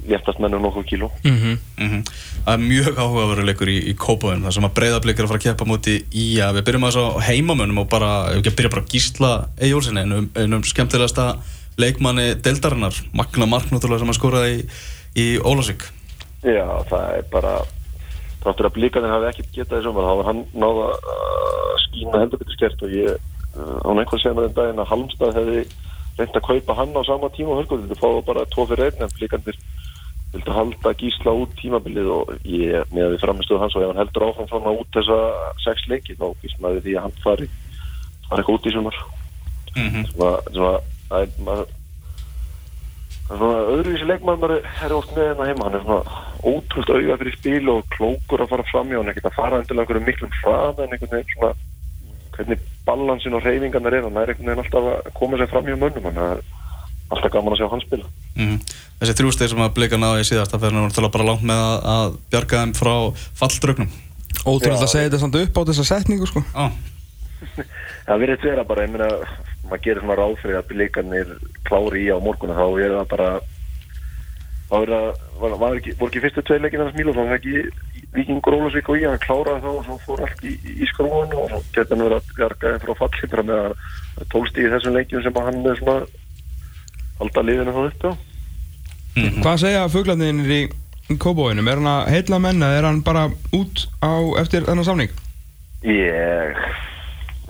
léttast 0.08 0.38
mennum 0.42 0.62
nokkuð 0.62 0.86
kíló 0.86 1.10
Mm 1.24 1.36
-hmm. 1.38 1.58
Mhm. 1.78 2.02
Það 2.44 2.54
er 2.54 2.58
mjög 2.58 2.94
áhugaverður 2.98 3.44
leikur 3.44 3.68
í, 3.68 3.78
í 3.90 3.94
Kópavín 3.94 4.44
þar 4.44 4.52
sem 4.52 4.64
að 4.64 4.74
breyðablík 4.74 5.18
er 5.18 5.24
að 5.24 5.28
fara 5.28 5.38
að 5.38 5.46
keppa 5.46 5.64
múti 5.64 5.94
í 6.12 6.26
að 6.40 6.54
við 6.56 6.64
byrjum 6.64 6.84
að 6.84 6.90
þess 6.90 7.02
á 7.02 7.06
heimamönnum 7.28 7.78
og 7.78 7.88
bara, 7.88 8.30
ef 8.30 8.36
ekki 8.38 8.50
að 8.50 8.56
byrja 8.56 8.70
bara 8.70 8.82
að 8.82 8.92
gísla 8.92 9.48
Eyjólfsinni 9.60 10.00
einum, 10.00 10.30
einum 10.36 10.62
skemmtilegasta 10.62 11.36
leikmanni 11.78 12.34
deildarinnar, 12.34 12.94
Magna 13.12 13.46
Mark 13.46 13.70
náttúrulega 13.70 13.98
sem 13.98 14.12
að 14.12 14.18
skoraði 14.18 14.52
í, 14.54 14.66
í 15.16 15.38
Ólasvík 15.38 15.82
Já, 16.44 16.84
það 16.90 17.16
er 17.16 17.24
bara 17.32 17.54
þáttur 18.44 18.68
að 18.68 18.76
blíkanir 18.76 19.14
hafi 19.14 19.30
ekkert 19.30 19.54
getað 19.54 19.78
þessum 19.78 20.00
þá 20.00 20.12
var 20.18 20.28
hann 20.28 20.42
náða 20.52 20.88
að 21.14 21.78
skína 21.86 22.20
heldur 22.22 22.42
betur 22.42 22.56
skert 22.58 22.84
og 22.84 22.94
ég 22.94 23.10
uh, 23.14 23.78
án 23.88 24.00
einhvern 24.00 24.22
segja 24.22 24.34
með 24.36 24.48
den 24.48 24.56
daginn 24.58 24.82
að 24.82 24.90
Halmstad 24.92 25.38
hefði 25.38 25.64
reynd 26.18 26.38
að 26.38 26.46
kaupa 26.48 26.76
hann 26.78 26.94
á 26.94 27.02
sama 27.08 27.30
tíma 27.34 27.54
og 27.54 27.62
hörgur 27.62 27.82
þetta 27.82 28.00
fáðu 28.00 28.24
bara 28.28 28.46
tvo 28.52 28.66
fyrir 28.70 28.90
einn 28.90 29.06
en 29.06 29.14
blíkanir 29.18 29.58
vildi 30.34 30.54
halda 30.54 30.92
gísla 30.98 31.34
út 31.42 31.54
tímabilið 31.60 32.10
og 32.10 32.32
ég 32.42 32.90
með 32.90 33.06
að 33.06 33.14
við 33.14 33.22
framistuðu 33.22 33.60
hans 33.62 33.76
og 33.76 33.84
ef 33.84 33.92
hann 33.92 34.02
heldur 34.02 34.26
áfram 34.28 34.50
frá 34.50 34.58
hann 34.64 34.80
út 34.82 34.96
þessa 34.96 35.18
sex 35.62 35.86
leiki 35.90 36.16
þá 36.18 36.26
maður 36.58 36.80
við 36.80 36.84
því 36.88 36.96
að 36.96 37.06
hann 37.06 37.16
fari 37.22 37.48
fari 38.28 38.42
eitthvað 38.42 38.58
út 38.58 38.66
í 38.66 38.74
sumar. 38.74 39.00
Mm 39.74 39.88
-hmm. 39.90 40.06
svona, 40.10 40.36
svona, 40.50 40.74
það 41.10 41.22
er 41.22 41.30
maður 41.46 41.46
það 41.46 41.62
er 41.62 41.83
svona 43.28 43.60
öðruvísi 43.74 44.08
leikmann 44.08 44.46
er 44.48 44.96
oft 44.96 45.14
með 45.16 45.30
hérna 45.30 45.48
heima. 45.50 45.68
Hann 45.68 45.78
er 45.78 45.84
svona 45.84 46.24
ótrúld 46.44 46.90
auga 46.92 47.18
fyrir 47.22 47.38
spil 47.38 47.70
og 47.72 47.86
klókur 47.94 48.44
að 48.44 48.50
fara 48.52 48.66
fram 48.70 48.92
í 48.92 48.98
hann 48.98 49.12
ekkert 49.12 49.30
að 49.30 49.38
fara 49.38 49.60
endilega 49.60 49.86
einhverjum 49.86 50.08
miklum 50.10 50.34
hrað 50.42 50.82
en 50.84 50.92
einhvern 50.96 51.14
veginn 51.16 51.32
svona 51.36 51.54
hvernig 52.34 52.64
balansin 52.84 53.36
og 53.38 53.44
reyfingarnar 53.46 53.96
er 53.96 54.08
hann 54.08 54.20
er 54.20 54.34
einhvern 54.34 54.50
veginn 54.50 54.64
alltaf 54.64 54.90
að 54.92 55.12
koma 55.16 55.40
sér 55.40 55.52
fram 55.52 55.68
í 55.70 55.76
mönnum. 55.78 56.08
Hann 56.10 56.22
er 56.24 56.42
alltaf 57.14 57.32
gaman 57.32 57.56
að 57.56 57.62
sjá 57.62 57.70
hann 57.72 57.86
spila. 57.86 58.10
Mm 58.38 58.58
Þessi 58.94 59.16
þrjústeg 59.18 59.50
sem 59.50 59.60
að 59.60 59.72
blika 59.76 59.98
náði 59.98 60.22
í 60.22 60.26
síðasta 60.28 60.58
fyrir 60.62 60.76
náttúrulega 60.78 61.12
bara 61.16 61.26
langt 61.26 61.42
með 61.44 61.58
að, 61.60 61.78
að 61.94 62.12
bjarga 62.32 62.60
þeim 62.62 62.74
frá 62.78 62.92
falldraugnum 63.40 63.90
Ótrúlega 64.44 64.84
að 64.86 64.92
segja 64.92 65.08
þetta 65.08 65.20
samt 65.22 65.38
upp 65.40 65.58
á 65.58 65.62
þessa 65.70 65.86
setningu 65.88 66.28
sko. 66.30 66.42
ah. 66.54 66.70
það 68.06 68.22
verður 68.22 68.46
vera 68.48 68.64
bara, 68.68 68.86
ég 68.86 68.94
meina 68.94 69.08
maður 69.68 69.82
gerir 69.86 70.02
svona 70.04 70.18
ráð 70.20 70.36
fyrir 70.42 70.58
að 70.60 70.68
blíkarnir 70.72 71.34
klári 71.68 72.04
í 72.06 72.12
á 72.12 72.18
morguna 72.22 72.56
þá 72.58 72.66
er 72.84 72.94
það 72.98 73.08
bara 73.14 73.28
þá 74.68 74.76
er 74.80 74.92
það, 74.94 75.24
voru 75.40 76.08
ekki 76.08 76.22
fyrstu 76.24 76.44
tvei 76.44 76.60
leikin 76.60 76.84
hans 76.84 76.96
Míló, 76.98 77.14
þá 77.16 77.22
var 77.24 77.38
ekki 77.38 77.64
Víkingur 78.14 78.54
Ólasvík 78.54 78.88
og 78.92 79.00
ég, 79.00 79.08
hann 79.10 79.22
kláraði 79.24 79.64
þá 79.64 79.70
og 79.72 79.86
svo 79.88 79.96
fór 80.04 80.20
allt 80.22 80.44
í, 80.46 80.52
í, 80.70 80.86
skrúan 80.92 81.32
og 81.34 81.48
svo 81.50 81.62
geta 81.74 81.96
hann 81.96 82.04
verið 82.04 82.20
að 82.20 82.36
bjarga 82.38 82.70
þeim 82.74 82.84
frá 82.84 82.94
falli 83.00 83.30
bara 83.32 83.46
með 83.48 83.64
að 83.64 84.28
tólst 84.30 84.60
í 84.60 84.68
þessum 84.70 84.94
leikjum 84.94 85.24
sem 85.24 85.40
að 85.40 85.48
hann 85.48 85.66
er 85.66 85.80
svona 85.80 85.96
halda 87.18 87.44
liðinu 87.48 87.74
þá 87.74 87.82
upp 87.88 88.06
á 88.08 88.12
Mhm. 89.14 89.44
Hvað 89.44 89.60
segja 89.62 89.82
fuglarnir 89.92 90.48
í, 90.50 90.56
í 91.06 91.16
Kóbóinum? 91.22 91.68
Er 91.70 91.78
hann 91.78 91.86
að 91.86 92.08
heilla 92.10 92.40
menn 92.42 92.64
eða 92.66 92.78
er 92.80 92.88
hann 92.88 93.02
bara 93.06 93.28
út 93.54 93.84
á 94.02 94.10
eftir 94.42 94.66
þennan 94.66 94.86
samning? 94.88 95.12
Ég, 95.86 96.58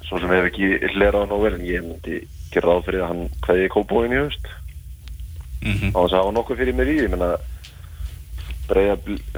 svo 0.09 0.21
sem 0.21 0.31
hef 0.35 0.51
ekki 0.51 0.69
lerað 0.99 1.25
hann 1.25 1.35
á 1.35 1.39
vel 1.45 1.55
en 1.55 1.67
ég 1.69 1.83
myndi 1.87 2.21
gera 2.53 2.69
ráð 2.75 2.85
fyrir 2.89 3.03
að 3.05 3.11
hann 3.13 3.25
hverði 3.47 3.73
kópóin 3.73 4.13
í 4.15 4.21
haust 4.21 4.53
Mhm. 5.65 5.97
á 5.97 5.99
þess 6.05 6.13
að 6.13 6.21
hafa 6.21 6.33
nokkuð 6.37 6.59
fyrir 6.61 6.77
mér 6.77 6.89
í 6.93 6.97
ég 7.01 7.11
menna 7.11 7.31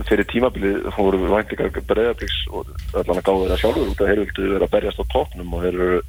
fyrir 0.06 0.26
tímabilið 0.30 0.86
voru 0.96 1.18
væntingar 1.30 1.70
breyðabliks 1.86 2.36
og 2.50 2.66
allan 2.94 3.18
að 3.20 3.26
gáða 3.26 3.40
þeirra 3.42 3.58
sjálfur 3.62 3.90
út 3.90 4.00
að 4.02 4.10
þeir 4.10 4.20
vildu 4.22 4.50
vera 4.52 4.66
að 4.66 4.74
berjast 4.74 5.02
á 5.02 5.04
toppnum 5.12 5.54
og 5.54 5.62
þeir 5.62 5.74
eru 5.74 6.00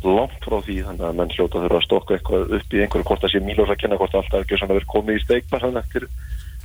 langt 0.00 0.44
frá 0.46 0.56
því 0.64 0.76
þannig 0.86 1.06
að 1.06 1.16
menn 1.18 1.32
hljóta 1.34 1.62
þurfa 1.62 1.78
að 1.80 1.86
stokka 1.86 2.14
eitthvað 2.16 2.54
upp 2.56 2.74
í 2.74 2.82
einhverju 2.82 3.06
hvort 3.10 3.22
það 3.24 3.32
sé 3.34 3.40
Mílos 3.44 3.70
að 3.70 3.80
kenna 3.82 3.98
hvort 4.00 4.14
alltaf 4.14 4.40
ekki 4.40 4.58
svona 4.58 4.76
verið 4.78 4.92
komið 4.94 5.18
í 5.18 5.24
steikbar 5.24 5.64
hann 5.66 5.80
eftir, 5.82 6.06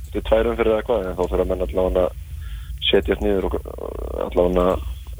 eftir 0.06 0.22
tværum 0.30 0.56
fyrir 0.56 0.72
eða 0.72 0.86
hvað 0.88 1.06
en 1.10 1.18
þá 1.18 1.24
þurfa 1.26 1.48
menn 1.50 1.66
allavega 1.66 2.06
að 2.06 2.12
setjast 2.86 3.22
niður 3.26 3.48
og 3.50 3.58
allavega 4.26 4.66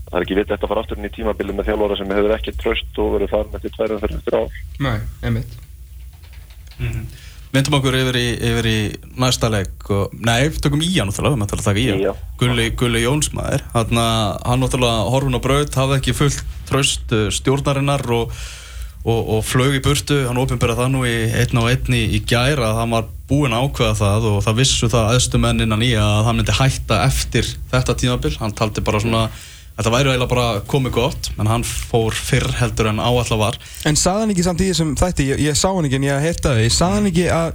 það 0.06 0.18
er 0.18 0.26
ekki 0.26 0.38
vitt 0.38 0.50
eftir 0.54 0.66
að 0.66 0.72
fara 0.72 0.82
aftur 0.84 1.00
inn 1.00 1.08
í 1.08 1.14
tímabilið 1.14 1.58
með 1.58 1.70
þjálfara 1.70 1.98
sem 1.98 2.16
hefur 2.16 2.34
ekki 2.36 2.56
tröst 2.60 2.98
og 3.02 3.14
verið 3.16 3.32
þar 3.34 3.46
með 3.52 3.64
til 3.64 3.72
tværum 3.76 4.02
fyrir 4.02 4.18
eftir 4.20 4.36
ár 4.38 4.58
Nei, 4.86 4.98
einmitt. 5.26 5.56
Myndum 7.56 7.78
okkur 7.78 7.96
yfir 7.96 8.18
í, 8.20 8.26
yfir 8.50 8.68
í 8.68 8.78
næsta 9.16 9.48
leik 9.52 9.88
og, 9.94 10.12
Nei, 10.20 10.50
tökum 10.60 10.82
Ía 10.84 11.06
náttúrulega, 11.08 11.34
við 11.34 11.40
möttum 11.40 11.62
að 11.62 11.68
taka 11.70 11.82
Ía 11.82 11.96
Ía. 12.02 12.12
Gulli, 12.40 12.68
Gulli 12.76 13.02
Jónsmaður 13.06 13.64
að 13.72 13.96
hann 13.96 14.62
náttúrulega 14.62 15.08
horfin 15.14 15.38
á 15.38 15.46
braut 15.46 15.80
hafði 15.80 15.98
ekki 16.00 16.16
fullt 16.18 16.54
tröst 16.68 17.16
uh, 17.16 17.26
stjórnarinnar 17.32 18.04
og, 18.12 18.36
og, 19.06 19.20
og 19.38 19.42
flög 19.46 19.78
í 19.78 19.82
burtu. 19.82 20.20
Hann 20.28 20.42
ofinbera 20.42 20.76
það 20.76 20.92
nú 20.94 21.04
í 21.08 21.16
einn 21.38 21.62
og 21.62 21.70
einn 21.72 21.96
í, 21.96 22.04
í 22.18 22.22
gæra 22.28 22.72
að 22.72 22.80
hann 22.82 22.96
var 22.98 23.10
búinn 23.30 23.56
að 23.56 23.70
ákveða 23.70 23.98
það 24.02 24.30
og 24.30 24.40
það 24.44 24.60
vissu 24.60 24.90
það 24.92 25.12
aðstumenn 25.14 25.64
innan 25.64 25.86
í 25.86 25.92
að 25.98 26.22
hann 26.28 26.40
myndi 26.40 26.60
hætta 26.60 27.02
eftir 27.06 27.48
þetta 27.72 27.96
tímabil. 28.02 28.36
Hann 28.42 28.54
taldi 28.58 28.84
bara 28.84 29.02
svona 29.02 29.28
Þetta 29.76 29.92
væri 29.92 30.08
eiginlega 30.08 30.30
bara 30.30 30.60
komið 30.64 30.92
gott, 30.96 31.30
en 31.36 31.50
hann 31.50 31.64
fór 31.68 32.14
fyrr 32.16 32.48
heldur 32.62 32.88
en 32.88 33.00
áallar 33.02 33.40
var. 33.40 33.58
En 33.84 33.98
sagði 34.00 34.24
hann 34.24 34.32
ekki 34.32 34.44
samt 34.46 34.62
í 34.64 34.68
þessum 34.70 34.94
þætti, 34.96 35.26
ég, 35.34 35.42
ég 35.50 35.58
sá 35.58 35.68
hann 35.68 35.84
ekki 35.84 35.98
en 35.98 36.06
ég 36.06 36.22
heyrta 36.24 36.54
þau, 36.56 36.68
sagði 36.72 36.96
hann 36.96 37.10
ekki 37.10 37.26
að 37.36 37.50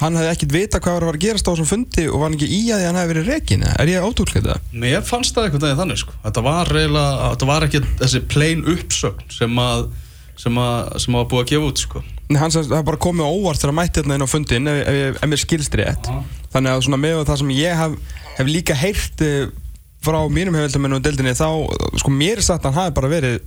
hann 0.00 0.18
hefði 0.18 0.30
ekkert 0.32 0.54
vita 0.54 0.80
hvað 0.82 0.96
var 0.96 1.04
að 1.06 1.12
að 1.14 1.22
gerast 1.22 1.48
á 1.48 1.50
þessum 1.52 1.68
fundi 1.70 2.04
og 2.10 2.18
var 2.18 2.28
hann 2.28 2.36
ekki 2.36 2.48
í 2.50 2.60
að 2.66 2.80
því 2.80 2.84
að 2.84 2.88
hann 2.88 2.98
hefði 2.98 3.12
verið 3.12 3.28
rekin 3.30 3.66
er 3.70 3.92
ég 3.92 4.06
ótrúlega 4.08 4.40
þetta? 4.40 4.72
Mér 4.84 5.04
fannst 5.06 5.36
það 5.36 5.46
veginn 5.54 5.78
þannig 5.78 6.00
sko. 6.02 6.16
Þetta 6.24 6.42
var 6.44 6.72
eiginlega, 6.74 7.28
þetta 7.34 7.48
var 7.50 7.66
ekki 7.68 7.82
þessi 8.00 8.22
plain 8.34 8.64
uppsögn 8.74 9.30
sem 9.36 9.60
að, 9.62 9.84
sem 10.42 10.58
að, 10.64 10.90
sem 11.04 11.18
að 11.20 11.28
búið 11.30 11.44
að 11.44 11.52
gefa 11.52 11.70
út 11.70 11.84
sko. 11.84 12.04
Nei, 12.24 12.38
hann 12.40 12.50
að 12.50 12.72
það 12.72 12.86
bara 12.90 13.02
komið 13.06 13.30
óvart 13.30 13.62
þegar 13.62 13.70
hann 13.70 13.78
mætti 13.78 14.02
hérna 14.02 14.18
inn 14.18 14.26
á 14.26 14.34
fundin 14.34 14.70
ef, 14.72 14.80
ef, 14.82 14.98
ef, 14.98 15.18
ef 15.20 15.30
mér 15.30 15.42
skilst 15.44 15.78
rétt 15.78 16.10
þannig 16.54 16.72
að 16.72 16.84
svona 16.86 17.00
með 17.02 17.20
það 17.28 17.40
sem 17.42 17.50
ég 17.54 17.78
hef, 17.78 17.96
hef 18.38 18.50
líka 18.50 18.76
heyrt 18.80 19.24
eh, 19.26 19.52
frá 20.04 20.20
mínum 20.32 20.56
hefildamennu 20.58 21.00
og 21.00 21.04
deildinni 21.04 21.34
þá, 21.38 21.48
sko 22.00 22.14
mér 22.14 22.40
er 22.40 22.46
að 22.54 22.68
hann 22.68 22.78
hafi 22.78 22.96
bara 22.96 23.12
verið 23.12 23.42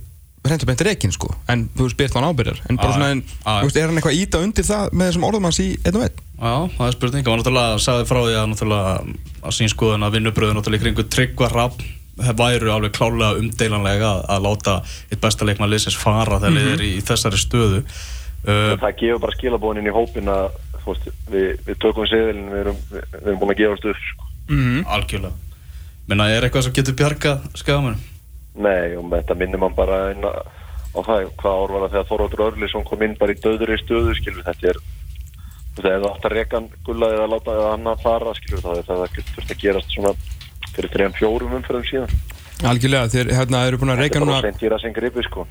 hreint 0.46 0.62
og 0.62 0.70
beint 0.70 0.82
rekin 0.86 1.12
sko 1.12 1.28
en 1.50 1.66
þú 1.76 1.88
veist 1.88 1.98
byrt 1.98 2.16
hann 2.16 2.26
ábyrjar 2.28 2.60
en 2.70 2.78
bara 2.78 2.94
svona, 2.94 3.10
en, 3.14 3.22
þú 3.26 3.68
veist, 3.68 3.78
er 3.80 3.90
hann 3.90 4.00
eitthvað 4.00 4.18
íta 4.20 4.42
undir 4.44 4.66
það 4.68 4.92
með 4.94 5.10
þessum 5.10 5.26
orðum 5.28 5.48
hans 5.48 5.60
í 5.62 5.68
einn 5.82 5.98
og 5.98 6.04
einn? 6.06 6.20
Já, 6.38 6.52
það 6.76 6.84
er 6.86 6.94
spurning. 6.94 7.24
Það 7.26 7.32
var 7.32 7.40
náttúrulega, 7.40 7.78
sagði 7.82 8.04
frá 8.06 8.18
því 8.22 8.34
að 8.38 8.44
náttúrulega 8.52 8.92
að 9.48 9.56
sín 9.56 9.72
skoðun 9.72 10.06
að 10.06 10.14
vinnubröðu 10.14 10.54
náttúrulega 10.54 10.84
kringu 10.84 11.06
tryggva 11.10 11.48
rapp 11.50 11.82
væru 12.18 12.70
alveg 12.74 12.94
klálega 12.94 13.40
umdeilanlega 13.40 14.12
að, 14.12 14.22
að 14.34 14.46
láta 14.46 14.76
eitt 15.08 15.20
besta 15.22 15.46
leikmann 15.46 15.70
liðsins 15.70 15.98
fara 15.98 16.38
þegar 16.42 16.54
mm 16.54 16.72
er 16.76 16.84
í, 16.86 16.92
í 16.98 17.02
þessari 17.06 17.42
stöðu. 17.42 17.82
Uh, 18.46 18.74
það 18.78 18.96
gefur 19.02 19.22
bara 19.24 19.34
skilabónin 19.34 19.82
inn 19.82 19.90
í 19.90 19.94
hópin 19.94 20.30
að 20.30 20.48
þú 20.84 20.94
veist, 20.94 21.10
við, 21.32 21.48
við 21.66 21.82
tökum 21.82 22.08
seðilin 22.10 22.50
við 22.52 22.62
erum, 22.62 22.80
við, 22.92 23.04
við 23.12 23.26
erum 23.26 23.42
búin 23.42 23.54
að 23.54 23.60
gefa 23.64 23.80
stuð 23.82 24.00
sko. 24.06 24.30
Mm 24.48 24.80
algjörlega. 24.94 25.47
Menna, 26.08 26.30
er 26.32 26.46
eitthvað 26.46 26.64
sem 26.64 26.76
getur 26.78 26.96
bjargað 26.96 27.42
skagamennum? 27.58 28.04
Nei, 28.58 28.96
og 28.96 29.04
með 29.04 29.20
þetta 29.20 29.34
minnir 29.38 29.60
mann 29.60 29.74
bara 29.76 29.98
inn 30.14 30.24
á 30.24 30.98
það, 31.04 31.26
hvað 31.38 31.58
ár 31.58 31.74
var 31.74 31.82
það 31.82 31.92
þegar 31.92 32.06
Þorvaldur 32.08 32.44
Örlisson 32.46 32.86
kom 32.88 33.02
inn 33.04 33.16
bara 33.18 33.34
í 33.34 33.40
döðri 33.42 33.76
stöðu, 33.82 34.14
skilur 34.16 34.46
þetta 34.46 34.72
er 34.72 34.80
það 35.78 36.06
átt 36.08 36.24
að 36.26 36.34
reka 36.34 36.58
hann 36.58 36.70
gulla 36.86 37.10
eða 37.14 37.26
láta 37.34 37.54
eða 37.54 37.74
hann 37.74 37.90
að 37.92 38.00
fara, 38.06 38.32
skilur 38.38 38.64
það 38.64 38.80
er 38.80 38.88
það 38.88 39.02
að 39.04 39.18
þurft 39.34 39.52
að 39.52 39.60
gerast 39.62 39.92
svona 39.94 40.14
fyrir 40.72 40.94
þrejum 40.94 41.14
fjórum 41.18 41.54
umfyrum 41.58 41.84
síðan. 41.86 42.16
Algjörlega, 42.72 43.12
þeir 43.12 43.34
hérna, 43.36 43.60
eru 43.68 43.78
búin 43.82 43.92
að 43.92 44.00
reyka 44.02 44.16
Þetta 44.16 44.18
er 44.18 44.26
núna 44.26 44.38
bara 44.40 44.48
sent 44.48 44.64
gera 44.64 44.80
sem 44.82 44.96
gripi, 44.96 45.26
sko. 45.28 45.44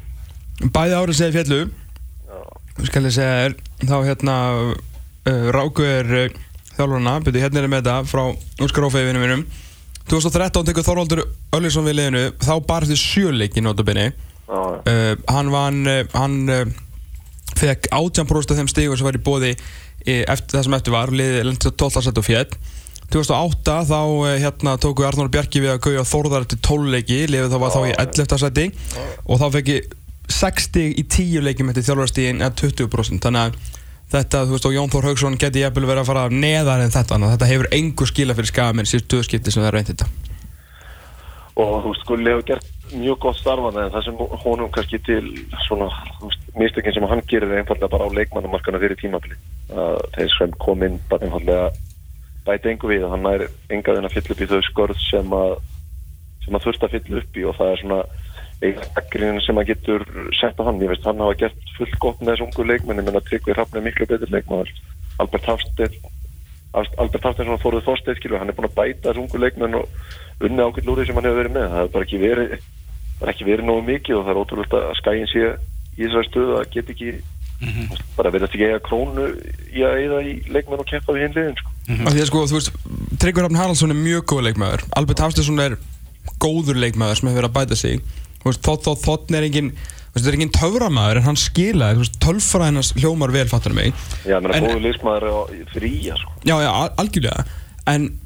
Bæði 0.74 0.98
árið 0.98 1.20
segið 1.22 1.38
fjallu 1.38 1.62
Já, 2.28 2.42
skal 2.90 3.06
ég 3.06 3.16
segja 3.16 3.38
þér 3.38 3.56
þá 3.86 3.96
hérna 4.10 4.36
uh, 4.58 5.48
Ráku 5.56 5.86
er 5.86 6.12
uh, 6.26 6.42
þjálfarna, 6.74 7.16
byrju 7.24 7.46
hérna 7.46 7.62
er 7.62 7.72
með 7.72 7.88
þetta 7.88 7.98
frá 8.10 8.26
minnum 9.22 9.46
2013 10.08 10.68
tekur 10.70 10.86
Þorvaldur 10.88 11.24
Öllisson 11.58 11.88
við 11.88 12.00
liðinu 12.00 12.24
þá 12.40 12.54
barði 12.68 12.98
sjöleiki 13.00 13.64
notabene 13.64 14.10
já, 14.12 14.16
já. 14.48 14.80
uh, 14.88 15.14
hann 15.34 15.52
vann 15.52 15.82
uh, 15.92 16.02
hann 16.16 16.38
uh, 16.54 16.64
fekk 17.58 17.90
18% 17.92 18.54
af 18.54 18.60
þeim 18.62 18.72
stígur 18.72 19.00
sem 19.00 19.08
var 19.08 19.18
í 19.18 19.24
bóði 19.24 19.54
eftir 20.08 20.54
það 20.56 20.66
sem 20.68 20.76
eftir 20.78 20.94
var 20.94 21.12
liðið 21.12 21.48
lendi 21.50 21.72
12. 21.82 22.04
sett 22.06 22.20
og 22.22 22.24
fjett 22.24 22.54
2008 23.12 23.78
þá 23.90 24.00
hérna 24.40 24.76
tóku 24.80 25.04
Arnór 25.08 25.32
Bjarki 25.32 25.60
við 25.64 25.74
að 25.74 25.82
gauja 25.84 26.04
Þórðar 26.08 26.46
eftir 26.46 26.62
12 26.64 26.92
leiki 26.94 27.18
liðið 27.28 27.56
þá 27.56 27.58
var 27.64 27.74
þá 27.74 27.80
í 27.82 27.96
11. 28.04 28.38
seti 28.44 28.66
og 29.26 29.42
þá 29.42 29.48
fekk 29.58 29.72
ég 29.74 29.90
60 30.38 30.94
í 31.02 31.04
10 31.08 31.44
leikjum 31.48 31.72
eftir 31.72 31.88
þjálfarastígin 31.88 32.44
eða 32.44 32.56
20% 32.62 33.28
þannig 33.28 33.48
að 33.48 33.76
þetta, 34.14 34.46
þú 34.46 34.56
veist, 34.56 34.70
og 34.70 34.76
Jón 34.76 34.94
Þór 34.94 35.10
Haugsson 35.10 35.38
geti 35.42 35.64
jafnvel 35.64 35.90
verið 35.90 36.04
að 36.04 36.10
fara 36.12 36.30
neðar 36.32 36.84
en 36.84 36.94
þetta 36.94 37.16
þannig 37.16 37.28
að 37.28 37.36
þetta 37.36 37.52
hefur 37.52 37.70
engu 37.80 38.08
skila 38.10 38.38
fyrir 38.38 38.52
skagaminn 38.52 38.90
síðust 38.90 39.12
döðskipti 39.14 39.54
sem 39.54 39.64
það 39.64 39.70
er 39.70 39.78
reynd 39.78 39.92
þetta. 39.92 40.10
Og 41.58 41.74
þú 41.84 41.94
veist, 41.94 42.06
Gulli 42.08 42.34
hefur 42.34 42.48
gert 42.52 42.74
mjög 42.94 43.20
gott 43.26 43.40
starfan 43.42 43.80
en 43.82 43.92
það 43.92 44.06
sem 44.06 44.22
honum 44.46 44.72
kannski 44.72 45.00
til 45.04 45.24
svona, 45.66 45.90
þú 46.20 46.30
veist, 46.30 46.46
mistökin 46.62 46.96
sem 46.96 47.08
hann 47.12 47.24
gerir 47.28 47.52
er 47.52 47.62
einfallega 47.62 47.92
bara 47.92 48.08
á 48.08 48.16
leikmannumarkana 48.16 48.82
fyrir 48.82 49.00
tímabili. 49.02 49.40
Þeir 50.16 50.32
sem 50.38 50.54
kom 50.64 50.86
inn 50.88 51.02
bara 51.10 51.28
einfallega 51.28 51.72
bæti 52.48 52.72
engu 52.72 52.92
við 52.92 53.04
og 53.08 53.16
hann 53.16 53.28
er 53.34 53.50
engaðin 53.76 54.08
að 54.08 54.16
fylla 54.16 54.36
upp 54.36 54.46
í 54.46 54.50
þau 54.54 54.62
skörð 54.70 55.04
sem 55.10 55.36
að 55.36 55.58
sem 56.46 56.56
að 56.56 56.64
þurft 56.64 56.86
að 56.86 56.94
fylla 56.96 57.22
upp 57.22 57.38
í 57.38 57.44
og 57.44 57.58
það 57.58 57.72
er 57.74 57.82
svona 57.82 58.00
eiginlega 58.62 59.46
sem 59.46 59.60
að 59.62 59.72
getur 59.72 60.06
sett 60.38 60.58
á 60.58 60.66
hann, 60.66 60.82
ég 60.82 60.92
veist, 60.92 61.06
hann 61.06 61.22
hafa 61.22 61.38
gert 61.44 61.74
fullt 61.78 61.98
gott 62.02 62.22
með 62.22 62.34
þessu 62.34 62.48
ungu 62.48 62.68
leikmenni, 62.72 63.06
menn 63.06 63.20
að 63.20 63.28
Tryggvi 63.30 63.54
Hrafn 63.54 63.78
er 63.78 63.86
miklu 63.86 64.08
betur 64.10 64.32
leikmann 64.34 64.72
Albert 65.22 65.50
Hafstedt 65.50 66.00
Albert 66.78 67.24
Hafstedt 67.24 67.48
svona 67.48 67.62
fóruð 67.62 67.86
Þorstedt, 67.86 68.20
skilur, 68.20 68.42
hann 68.42 68.52
er 68.52 68.58
búin 68.58 68.68
að 68.70 68.76
bæta 68.78 69.12
þessu 69.12 69.24
ungu 69.24 69.42
leikmenn 69.42 69.78
og 69.80 69.88
unni 70.44 70.66
ákveld 70.66 70.90
lúrið 70.90 71.10
sem 71.10 71.18
hann 71.18 71.28
hefur 71.28 71.40
verið 71.42 71.56
með. 71.56 71.72
Það 71.72 71.86
er 71.86 71.94
bara 71.96 72.08
ekki 72.08 72.20
verið 72.22 72.52
það 73.18 73.26
er 73.26 73.34
ekki 73.34 73.48
verið 73.48 73.68
nógu 73.68 73.86
mikið 73.88 74.18
og 74.18 74.28
það 74.28 74.34
er 74.34 74.42
ótrúlega 74.44 74.84
að 74.84 75.00
skæin 75.00 75.32
sé 75.32 75.46
í 75.98 76.04
þessari 76.04 76.30
stöðu 76.30 76.58
að 76.60 76.70
get 76.76 76.92
ekki 76.94 77.14
bara 78.18 78.34
verið 78.34 78.52
ekki 78.52 78.68
eiga 78.68 78.82
krónu 78.86 79.26
í 79.74 79.86
að 79.88 80.02
eiga 80.04 80.20
í 80.22 80.36
leikmenn 80.54 80.84
og 80.84 80.90
keppa 80.92 81.16
við 81.16 81.26
hinn 81.26 81.38
liðin 81.38 81.58
sko. 81.58 81.72
af 81.98 82.14
því 82.14 82.22
að 82.22 82.30
sko, 82.30 82.44
þú 82.52 82.60
veist, 82.60 82.72
Tryggvar 83.18 83.48
Rafn 83.48 83.58
Haraldsson 83.58 83.96
er 83.96 83.98
mjög 83.98 84.28
góð 84.30 84.44
leikmaður. 84.46 84.86
Albert 85.00 85.24
Hafstæðsson 85.26 85.64
er 85.64 85.78
góður 86.38 86.78
leikmaður 86.78 87.18
sem 87.18 87.32
hefur 87.32 87.40
verið 87.42 87.50
að 87.50 87.58
bæta 87.58 87.80
sig 87.80 88.04
Þótt 88.56 89.32
er 89.36 89.44
engin 89.44 89.72
þú 89.72 90.14
veist, 90.14 90.26
þetta 90.26 90.30
er 90.32 90.38
engin 90.40 90.54
töframaður 90.56 91.18
en 91.18 91.24
hann 91.24 91.36
skilaði, 91.36 91.96
þú 91.98 92.04
veist, 92.06 92.20
tölfræðinans 92.24 92.94
hljómar 92.98 93.32
vel, 93.32 93.48
fattar 93.48 93.74
mig. 93.74 93.94
Já, 94.26 94.40
menn 94.40 94.54
En- 94.56 94.64
að 94.64 94.70
góðu 94.72 94.86
liðsmaður 94.86 95.28
fyrir 95.74 95.90
í 95.92 96.14
sko. 96.18 96.32
Já, 96.44 96.56
já, 96.64 96.70
al- 96.72 96.94
algjörlega. 96.98 97.46
En 97.88 98.20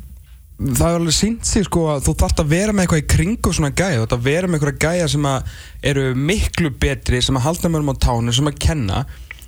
það 0.62 0.88
er 0.94 1.00
alveg 1.00 1.14
sínt 1.18 1.46
sig 1.46 1.64
sko 1.66 1.88
að 1.96 2.04
þú 2.06 2.16
þarft 2.22 2.40
að 2.40 2.48
vera 2.48 2.72
með 2.72 2.86
eitthvað 2.86 3.02
í 3.04 3.08
kringu 3.16 3.54
svona 3.54 3.72
gæja. 3.74 3.98
Þú 3.98 4.06
þarft 4.06 4.18
að 4.20 4.24
vera 4.30 4.48
með 4.48 4.60
eitthvað 4.60 4.80
gæja 4.80 5.08
sem 5.10 5.24
að 5.26 5.44
eru 5.84 6.16
miklu 6.16 6.70
betri 6.80 7.22
sem 7.22 7.36
að 7.36 7.42
halda 7.42 7.70
mörgum 7.70 7.92
á 7.92 8.04
tánu, 8.06 8.34
sem 8.34 8.48
að 8.48 8.60
kenna. 8.60 9.06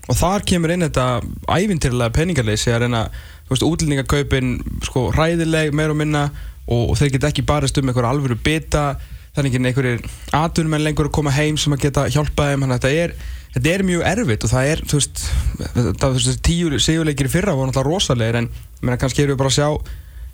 Og 0.10 0.16
þar 0.20 0.44
kemur 0.44 0.72
inn 0.74 0.82
þetta 0.84 1.22
ævintýrlega 1.48 2.12
peningarleysi 2.12 2.74
að 2.74 2.82
reyna, 2.82 3.10
þú 3.48 3.54
veist, 3.54 3.64
útlendingakaupin 3.64 4.82
sko 4.84 5.12
hræðileg 5.14 5.72
meir 5.72 5.90
og 5.94 5.96
minna 5.96 6.32
og, 6.68 6.90
og 6.90 6.98
þeir 6.98 7.12
geta 7.14 7.30
ekki 7.32 7.46
barist 7.46 7.78
um 7.78 7.88
einhver 7.88 8.04
alvöru 8.10 8.36
bita 8.36 8.98
þannig 9.34 9.54
ekki 9.54 9.70
einhverjir 9.70 10.04
atvinnumenn 10.38 10.86
lengur 10.86 11.10
að 11.10 11.16
koma 11.18 11.34
heim 11.34 11.58
sem 11.58 11.74
að 11.74 11.88
geta 11.88 12.06
hjálpað 12.14 12.52
þeim 12.52 12.66
þannig 12.66 12.76
að 12.76 12.84
þetta 12.84 13.04
er, 13.04 13.16
þetta 13.56 13.72
er 13.74 13.86
mjög 13.88 14.04
erfitt 14.12 14.46
og 14.46 14.52
það 14.54 14.70
er, 14.74 14.84
þú 14.90 15.00
veist, 15.00 15.24
það, 15.64 16.04
þú 16.04 16.12
veist 16.18 16.44
tíu 16.46 16.82
sigurleikir 16.86 17.30
í 17.30 17.34
fyrra 17.34 17.56
voru 17.58 17.72
náttúrulega 17.72 17.90
rosalegir 17.90 18.40
en 18.42 18.50
ég 18.52 18.84
meina, 18.84 19.00
kannski 19.02 19.24
erum 19.24 19.34
við 19.34 19.42
bara 19.42 19.54
að 19.54 19.58
sjá 19.58 19.70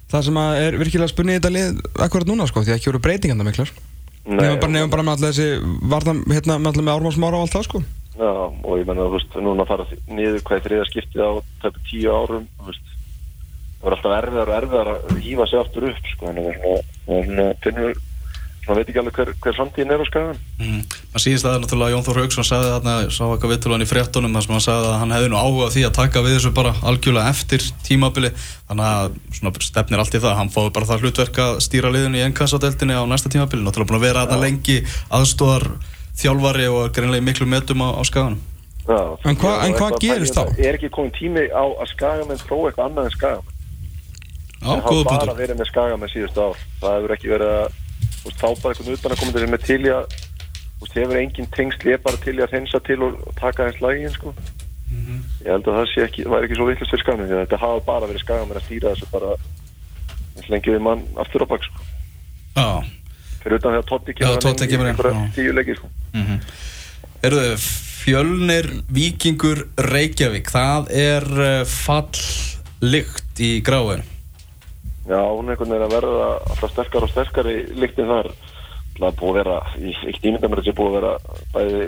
það 0.10 0.25
sem 0.27 0.41
að 0.41 0.63
er 0.65 0.79
virkilega 0.82 1.13
spunnið 1.13 1.38
í 1.38 1.39
þetta 1.39 1.53
lið 1.56 1.79
akkurat 2.08 2.32
núna 2.32 2.50
sko, 2.50 2.65
því 2.65 2.74
að 2.74 2.79
ekki 2.79 2.91
voru 2.91 3.03
breytinganda 3.06 3.48
miklar 3.48 3.72
nefnum 4.29 4.60
bara, 4.62 4.84
bara 4.91 5.06
með 5.06 5.15
alltaf 5.15 5.32
þessi 5.32 5.48
varðan, 5.89 6.22
hérna, 6.29 6.60
með 6.60 6.72
alltaf 6.74 6.86
með 6.86 6.96
ármálsmára 6.98 7.39
og 7.39 7.48
allt 7.48 7.56
það 7.56 7.68
sko 7.70 7.84
Já, 8.20 8.32
og 8.51 8.74
ég 8.75 8.84
menna, 8.84 9.06
þú 9.08 9.15
veist, 9.15 9.36
núna 9.39 9.65
fara 9.70 9.86
niður 10.12 10.41
hvað 10.44 10.58
er 10.58 10.63
þriða 10.65 10.88
skiptið 10.89 11.22
á 11.24 11.32
tæpi 11.63 11.84
tíu 11.88 12.12
árum, 12.12 12.50
það 12.60 12.79
var 13.79 13.96
alltaf 13.96 14.15
erfiðar 14.18 14.50
og 14.51 14.58
erfiðar 14.58 14.89
að 14.91 15.22
hýfa 15.24 15.46
sig 15.48 15.62
aftur 15.62 15.88
upp, 15.88 16.10
sko, 16.12 16.34
að 16.34 16.39
það 16.41 16.50
er 17.15 17.29
er 17.39 17.62
finnur, 17.63 18.01
svona 18.69 18.77
veit 18.77 18.89
ekki 18.91 18.99
alveg 19.01 19.15
hver, 19.17 19.29
hver 19.41 19.55
framtíðin 19.57 19.93
er 19.95 20.01
á 20.01 20.05
skagan. 20.05 20.39
Mm. 20.61 20.81
Það 21.09 21.23
síðist 21.23 21.47
að 21.49 21.55
náttúrulega 21.63 21.93
Jón 21.95 22.05
Þór 22.05 22.19
Haugsson 22.21 22.45
sagði 22.45 22.69
þarna, 22.75 22.93
sá 23.09 23.21
eitthvað 23.25 23.53
viðtöluðan 23.55 23.85
í 23.85 23.88
fréttunum 23.89 24.35
þar 24.38 24.45
sem 24.45 24.53
hann 24.55 24.65
sagði 24.65 24.89
að 24.91 24.97
hann 25.01 25.13
hefði 25.15 25.31
nú 25.33 25.39
áhuga 25.39 25.69
því 25.73 25.85
að 25.89 25.95
taka 25.97 26.23
við 26.25 26.35
þessu 26.38 26.51
bara 26.59 26.73
algjörlega 26.91 27.33
eftir 27.33 27.65
tímabili 27.88 28.31
þannig 28.69 28.89
að 28.93 29.17
svona 29.39 29.65
stefnir 29.65 30.03
allt 30.03 30.19
í 30.19 30.23
það 30.23 30.38
hann 30.39 30.53
fóði 30.53 30.73
bara 30.77 30.89
það 30.91 31.07
hlutverk 31.07 31.41
að 31.47 31.59
stýra 31.65 31.93
liðinu 31.95 32.21
í 32.21 32.25
ennkassadeldinni 32.29 32.99
á 32.99 33.03
næsta 33.09 33.33
tímabili, 33.33 33.65
náttúrulega 33.65 33.89
búin 33.89 33.99
að 33.99 34.05
vera 34.05 34.27
þarna 34.27 34.45
lengi 34.45 34.77
aðstóðar 35.09 35.67
þjálfari 36.19 36.69
og 36.69 36.85
er 36.85 36.93
greinlega 36.93 37.25
miklu 37.25 37.49
metum 37.49 37.81
á, 37.81 37.89
á 37.97 38.03
skaganum 38.05 38.39
Já, 38.89 39.17
En 39.29 39.35
hvað- 39.38 39.63
en 39.65 39.73
að 39.73 39.99
gerist 40.01 40.33
þá? 40.33 40.45
Er 40.57 40.73
ekki 40.73 40.89
komin 40.89 41.11
tími 41.13 41.45
á 41.53 41.61
að 41.61 41.89
skagamenn 41.93 42.41
prófa 42.41 42.71
eitthvað 42.71 42.88
annað 42.89 43.05
en 43.05 43.13
skagamenn? 43.13 43.55
Já, 44.59 44.67
Það 44.67 44.81
góða 44.83 45.03
hafa 45.03 45.25
bara 45.25 45.35
verið 45.38 45.59
með 45.59 45.69
skagamenn 45.69 46.11
síðustu 46.11 46.41
ár. 46.43 46.57
Það 46.81 46.95
hefur 46.97 47.13
ekki 47.15 47.29
verið 47.31 47.51
að 47.59 47.77
veist, 48.25 48.39
fá 48.39 48.47
bara 48.61 48.73
eitthvað 48.73 48.95
utan 48.97 49.15
að 49.15 49.21
koma 49.21 49.35
þessi 49.35 49.51
með 49.53 49.65
til 49.67 49.81
að 49.93 50.15
veist, 50.79 50.95
hefur 50.95 51.19
engin 51.21 51.51
tengsl 51.55 51.91
ég 51.91 52.03
bara 52.05 52.21
til 52.23 52.35
að 52.38 52.53
hreinsa 52.53 52.81
til 52.88 52.99
og 53.07 53.19
og 53.25 53.35
taka 53.39 53.67
eins 53.67 53.81
lagin 53.83 54.15
sko. 54.15 54.33
Mhm. 54.89 55.23
Ég 55.45 55.51
held 55.53 55.67
að 55.67 55.79
það 55.79 55.89
sé 55.93 56.05
ekki, 56.07 56.23
það 56.25 56.35
væri 56.35 56.49
ekki 56.49 56.59
svo 56.59 56.69
vittlust 56.69 56.93
fyrir 56.93 57.03
skagamenn 57.05 57.35
þetta 57.35 57.63
hafa 57.63 57.83
bara 57.85 58.09
verið 58.09 58.23
skagamenn 58.25 58.59
að 58.59 58.65
stýra 58.67 58.93
þessu 58.93 59.11
bara 59.11 59.35
eins 60.38 60.49
lengi 60.49 60.73
við 60.73 60.81
mann 60.88 61.05
aftur 61.15 61.45
á 61.45 61.47
bak 61.51 61.67
sko. 61.67 61.85
Já, 62.55 62.69
Fyrir 63.39 63.59
utan 63.59 63.77
að 63.77 63.85
Totti 63.88 64.67
kemur 64.67 64.89
einhverja 64.89 65.29
tíu 65.35 65.53
leiki 65.55 65.77
sko. 65.77 65.88
Eru 67.23 67.39
þau 67.39 67.55
fjölnir 67.99 68.69
vikingur 68.95 69.65
Reykjavík 69.89 70.49
Það 70.51 70.91
er 70.95 71.27
uh, 71.35 71.49
fall 71.67 72.21
lykt 72.79 73.41
í 73.43 73.59
gráin 73.65 74.05
Já, 75.08 75.22
hún 75.24 75.48
er 75.48 75.56
einhvern 75.56 75.72
veginn 75.74 75.88
að 75.88 75.96
verða 75.96 76.29
alltaf 76.51 76.74
sterkar 76.74 77.06
og 77.06 77.12
sterkar 77.13 77.50
í 77.50 77.58
líktin 77.79 78.10
þar. 78.10 78.32
Það 79.00 79.08
er 79.08 79.20
búið 79.20 79.29
að 79.29 79.38
vera, 79.39 79.58
ég 79.79 80.25
ímynda 80.27 80.50
mér 80.51 80.60
að 80.60 80.65
þetta 80.65 80.74
er 80.74 80.79
búið 80.79 80.89
að 80.89 80.98
vera 80.98 81.13
bæði 81.53 81.84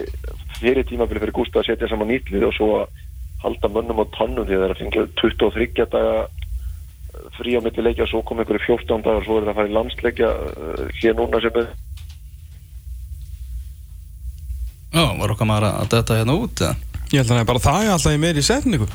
fyrir 0.61 0.87
tímabili 0.87 1.21
fyrir 1.23 1.35
Gústa 1.35 1.59
að 1.61 1.67
setja 1.67 1.89
saman 1.91 2.07
nýtlið 2.11 2.47
og 2.47 2.55
svo 2.55 2.69
að 2.79 3.01
halda 3.41 3.71
mönnum 3.73 4.01
á 4.01 4.05
tannum 4.15 4.47
því 4.47 4.55
að 4.55 4.61
það 4.61 4.67
er 4.67 4.73
að 4.73 4.81
fengja 4.81 5.05
23 5.21 5.87
daga 5.95 6.17
eh, 6.21 7.29
frí 7.37 7.55
á 7.57 7.61
milli 7.65 7.85
leikja 7.85 8.05
og 8.05 8.11
svo 8.11 8.23
kom 8.25 8.41
einhverju 8.41 8.63
14 8.67 9.05
dagar 9.05 9.21
og 9.21 9.27
svo 9.27 9.39
er 9.39 9.47
það 9.47 9.53
að 9.53 9.59
fara 9.59 9.71
í 9.71 9.75
landsleikja 9.77 10.31
uh, 10.31 10.83
hér 11.01 11.17
núna 11.17 11.41
sem 11.43 11.61
er 11.63 11.71
Já, 14.91 15.05
var 15.17 15.33
okkar 15.33 15.47
maður 15.49 15.69
að 15.71 15.93
detta 15.95 16.19
hérna 16.19 16.35
út 16.37 16.61
eða? 16.61 16.75
Ég 17.11 17.21
held 17.21 17.25
að 17.25 17.33
það 17.33 17.41
er 17.41 17.49
bara 17.49 17.63
það 17.65 17.85
er 17.85 17.95
alltaf 17.95 18.15
í 18.15 18.21
meiri 18.21 18.45
setningu 18.45 18.91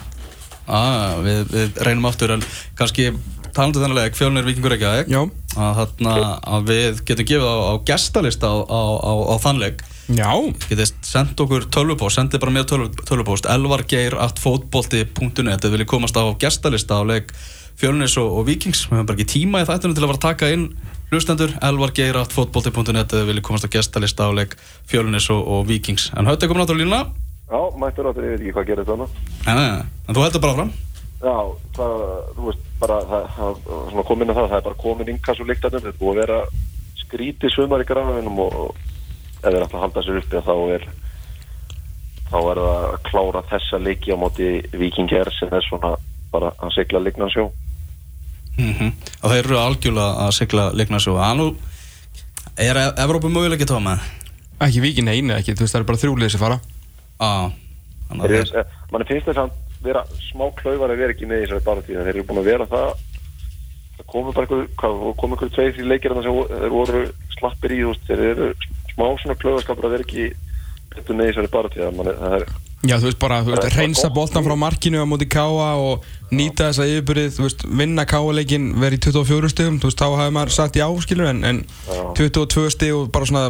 Ah, 0.67 1.21
við, 1.23 1.45
við 1.53 1.77
reynum 1.87 2.09
aftur 2.09 2.33
en 2.35 2.41
kannski 2.79 3.13
talandu 3.57 3.81
þennan 3.83 3.99
leik 3.99 4.15
fjölnir 4.19 4.47
vikingur 4.47 4.71
Reykjavík. 4.75 5.07
Já, 5.11 5.23
að, 5.57 5.71
þarna, 5.81 6.13
að 6.57 6.63
við 6.71 6.93
getum 7.09 7.29
gefið 7.33 7.49
á, 7.49 7.57
á 7.57 7.75
gestalista 7.89 8.47
á, 8.53 8.55
á, 8.69 8.83
á, 9.01 9.13
á 9.33 9.35
þannleik 9.43 9.79
já, 10.13 10.31
getið 10.69 10.93
sendt 11.07 11.41
okkur 11.43 11.63
tölvupóst 11.75 12.17
sendið 12.21 12.43
bara 12.45 12.65
tölv, 12.69 12.87
tölvupóst 13.09 13.45
elvargeir.fotbolti.net 13.51 15.61
eða 15.65 15.75
viljið 15.75 15.91
komast 15.91 16.15
á 16.15 16.23
gestalista 16.39 16.95
á 17.01 17.03
leik 17.07 17.27
fjölnis 17.77 18.17
og, 18.21 18.29
og 18.39 18.47
vikings 18.49 18.81
við 18.87 18.93
höfum 18.97 19.09
bara 19.09 19.17
ekki 19.19 19.33
tíma 19.33 19.63
í 19.63 19.69
þættinu 19.69 19.95
til 19.97 20.05
að 20.05 20.11
fara 20.13 20.21
að 20.21 20.29
taka 20.29 20.47
inn 20.55 20.67
hlustendur. 21.11 21.51
Elvargeir.fotbolti.net 21.67 23.11
eða 23.13 23.29
viljið 23.31 23.47
komast 23.47 23.67
á 23.67 23.75
gestalista 23.75 24.23
á 24.27 24.31
leik 24.37 24.53
fjölnis 24.89 25.27
og, 25.35 25.41
og 25.43 25.61
vikings 25.69 26.05
en 26.15 26.29
höfðu 26.31 26.47
komið 26.51 26.61
náttúrulega 26.65 26.85
línuna. 26.85 27.03
Já, 27.47 27.61
mættur 27.79 28.07
áttur, 28.11 28.25
ég 28.27 28.31
veit 28.35 28.43
ekki 28.43 28.55
hvað 28.57 28.69
gerir 28.73 28.85
þetta 28.89 29.07
en 29.47 30.15
þú 30.15 30.21
heldur 30.25 30.43
bara 30.43 30.57
fram 30.57 30.71
Já, 31.17 31.37
það, 31.77 31.95
þú 32.37 32.47
veist, 32.51 32.65
bara 32.81 32.97
það, 33.09 33.29
það, 33.37 33.61
svona 33.91 34.07
komin 34.11 34.31
að 34.33 34.39
það, 34.39 34.49
það 34.51 34.59
er 34.59 34.67
bara 34.67 34.83
komin 34.83 35.13
innkast 35.13 35.43
og 35.43 35.51
líktarnir, 35.51 35.85
þetta 35.85 35.95
er 35.95 36.01
búið 36.01 36.13
að 36.13 36.21
vera 36.23 36.41
skrítið 37.01 37.55
sumar 37.55 37.85
í 37.85 37.89
grafinum 37.89 38.41
og, 38.45 38.57
og 38.67 38.81
ef 39.41 39.47
þeir 39.47 39.63
ætla 39.63 39.79
að 39.79 39.85
halda 39.87 40.05
sér 40.05 40.21
uppi 40.21 40.41
að 40.41 40.49
þá 40.51 40.57
er 40.77 40.87
þá 42.27 42.37
er 42.41 42.61
það 42.61 42.85
að 42.91 42.99
klára 43.07 43.43
þessa 43.53 43.81
leiki 43.81 44.13
á 44.13 44.17
móti 44.19 44.51
Vikingar 44.75 45.31
sem 45.39 45.53
er 45.55 45.65
svona 45.67 45.95
bara 46.33 46.53
að 46.59 46.75
sigla 46.75 47.03
lignan 47.03 47.33
sjó. 47.33 47.49
Mm 48.57 48.93
og 49.23 49.33
þeir 49.33 49.43
eru 49.43 49.59
algjörlega 49.61 50.27
að 50.27 50.35
sigla 50.37 50.71
leiknarsjó 50.77 51.17
að 51.21 51.35
nú 51.41 51.47
er 52.57 52.79
Evrópu 52.97 53.29
möguleiki 53.29 53.69
tóma 53.69 53.99
ekki 54.65 54.81
víkin 54.81 55.11
einu 55.13 55.35
ekki, 55.37 55.55
þú 55.57 55.67
veist 55.67 55.77
það 55.77 55.83
er 55.83 55.89
bara 55.91 56.01
þrjúlið 56.01 56.33
sem 56.33 56.41
fara. 56.41 56.59
Að 57.21 57.51
þannig 58.09 58.25
að 58.25 58.33
Þeir, 58.33 58.51
þeir 58.53 58.61
eh, 58.61 58.77
manni 58.93 59.09
finnst 59.11 59.29
þess 59.29 59.43
að 59.43 59.51
vera 59.91 60.03
smá 60.31 60.45
klaufar 60.61 60.93
að 60.95 61.01
vera 61.03 61.15
ekki 61.17 61.29
með 61.31 61.43
í 61.43 61.47
þessari 61.47 61.67
barátíð 61.69 62.01
þeir 62.03 62.13
eru 62.15 62.27
búin 62.29 62.43
að 62.43 62.51
vera 62.51 62.67
það 62.73 62.91
það 63.97 64.07
komu 64.13 64.33
bara 64.37 64.47
einhver, 64.47 64.69
hvað, 64.83 65.01
komu 65.23 65.37
einhver 65.39 65.55
tveir 65.57 65.81
í 65.81 65.89
leikir 65.89 66.15
sem 66.27 66.37
vo- 66.37 66.49
þeir 66.53 66.75
voru 66.77 67.03
slappir 67.39 67.73
í 67.77 67.81
þú 67.83 67.91
veist, 67.95 68.07
þeir 68.11 68.25
eru 68.35 68.51
smá 68.93 69.07
svona 69.23 69.39
klaufarskapur 69.41 69.89
að 69.89 69.97
vera 69.97 70.07
ekki 70.07 70.29
betur 70.97 71.17
með 71.19 71.27
í 71.29 71.35
þessari 71.35 71.53
er 72.41 72.47
Já, 72.87 72.99
þú 73.01 73.07
veist 73.09 73.19
bara, 73.19 73.39
þú 73.43 73.51
veist, 73.55 73.75
reynsa 73.81 74.07
lið. 74.07 74.15
frá 74.47 74.55
markinu 74.61 75.01
á 75.03 75.07
móti 75.09 75.27
Káa 75.33 75.71
og 75.81 76.05
nýta 76.31 76.69
þessa 76.69 76.85
yfirbyrðið, 76.87 77.31
þú 77.39 77.43
veist, 77.47 77.65
vinna 77.81 78.05
Káa-leikin 78.07 78.67
verið 78.79 79.01
í 79.01 79.05
24 79.09 79.51
stigum, 79.51 79.79
þú 79.81 79.89
veist, 79.91 80.03
þá 80.03 80.07
hafði 80.21 80.35
maður 80.37 80.53
sagt 80.55 80.77
já, 80.79 80.87
skilur, 81.03 81.31
en, 81.33 81.41
en 81.49 81.63
Já. 81.89 82.03
22 82.21 82.71
stig 82.77 82.93
og 82.95 83.09
bara 83.17 83.27
svona 83.27 83.47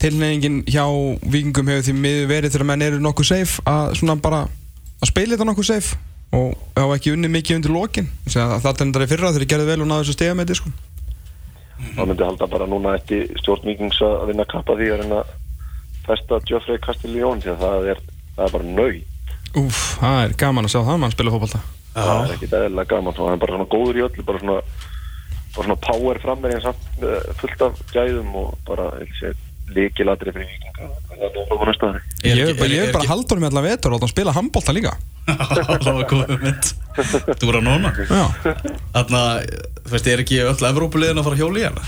tilnefningin 0.00 0.62
hjá 0.70 0.84
vikingum 1.26 1.68
hefur 1.72 1.84
því 1.88 1.94
miður 1.98 2.30
verið 2.30 2.54
þegar 2.54 2.68
menn 2.70 2.86
eru 2.86 3.02
nokkuð 3.02 3.28
safe 3.30 3.62
að 3.66 3.94
svona 4.00 4.16
bara 4.22 4.40
að 5.00 5.10
spila 5.10 5.34
þetta 5.34 5.48
nokkuð 5.50 5.68
safe 5.68 5.96
og 6.36 6.54
hafa 6.76 6.98
ekki 6.98 7.14
unni 7.14 7.30
mikið 7.30 7.60
undir 7.60 7.74
lokin 7.74 8.08
það 8.26 8.54
er 8.56 8.62
þetta 8.66 9.04
í 9.04 9.10
fyrra 9.10 9.32
þegar 9.32 9.44
ég 9.44 9.52
gerði 9.52 9.68
vel 9.70 9.80
og 9.84 9.90
náðu 9.90 10.04
þessu 10.04 10.16
stiga 10.16 10.36
með 10.36 10.50
þetta, 10.50 10.58
sko. 10.60 10.70
það 11.96 12.10
myndi 12.10 12.26
halda 12.26 12.48
bara 12.52 12.68
núna 12.70 12.94
eftir 12.98 13.28
stjórn 13.40 13.68
Víkings 13.68 14.00
að 14.04 14.26
vinna 14.32 14.48
kappa 14.50 14.76
því 14.78 14.90
að 14.92 15.02
reyna 15.02 15.20
að 15.22 15.34
festa 16.06 16.40
Geoffrey 16.48 16.82
Castiglione 16.82 17.44
því 17.44 17.54
að 17.54 17.62
það 17.64 17.88
er, 17.92 18.02
það 18.36 18.44
er 18.48 18.56
bara 18.56 18.74
nau 18.80 18.90
Úf, 19.56 19.78
það 20.02 20.18
er 20.24 20.36
gaman 20.42 20.68
að 20.68 20.74
sjá 20.74 20.80
það 20.84 21.00
mann 21.00 21.14
spila 21.14 21.32
fótbolta. 21.32 21.62
það 21.94 22.18
er 22.18 22.34
ekki 22.34 22.50
eðlilega 22.50 22.90
gaman 22.92 23.14
og 23.14 23.22
hann 23.24 23.36
er 23.36 23.42
bara 23.44 23.56
svona 23.56 23.70
góður 23.72 24.00
í 24.00 24.04
öllu 24.04 24.26
bara 24.26 24.42
svona, 24.42 24.58
bara 25.56 25.68
svona 25.68 25.78
power 25.86 26.20
fram 26.24 26.42
með 26.44 26.58
samt 26.66 27.04
eh, 27.06 27.30
fullt 27.40 27.66
af 27.68 27.84
gæðum 27.94 28.34
og 28.42 28.58
bara 28.68 28.90
líkilatri 29.74 30.32
fyrir 30.34 30.48
vikinga 30.50 30.90
það 31.10 31.24
er 31.26 31.32
nú 31.34 31.44
á 31.46 31.64
næsta 31.70 31.88
ári 31.90 32.02
Ég 32.26 32.42
hef 32.50 32.58
bara, 32.60 32.90
bara 32.96 33.08
haldur 33.10 33.40
með 33.42 33.50
allan 33.52 33.66
vetur 33.66 33.90
og 33.90 33.96
láta 33.96 34.06
hann 34.06 34.12
spila 34.14 34.34
handbolta 34.36 34.74
líka. 34.76 34.92
það 35.26 35.86
var 35.86 36.04
góð 36.10 36.34
mynd 36.44 36.68
þú 37.40 37.48
voru 37.48 37.62
að 37.62 37.66
nóna 37.66 37.90
Já. 38.06 38.26
þannig 38.94 39.18
að 39.22 39.40
þú 39.86 39.96
veist, 39.96 40.12
er 40.12 40.22
ekki 40.22 40.38
öll 40.44 40.68
Evrópuliðin 40.70 41.18
að 41.22 41.26
fara 41.26 41.38
að 41.38 41.42
hjóla 41.42 41.60
í 41.62 41.66
hana 41.66 41.84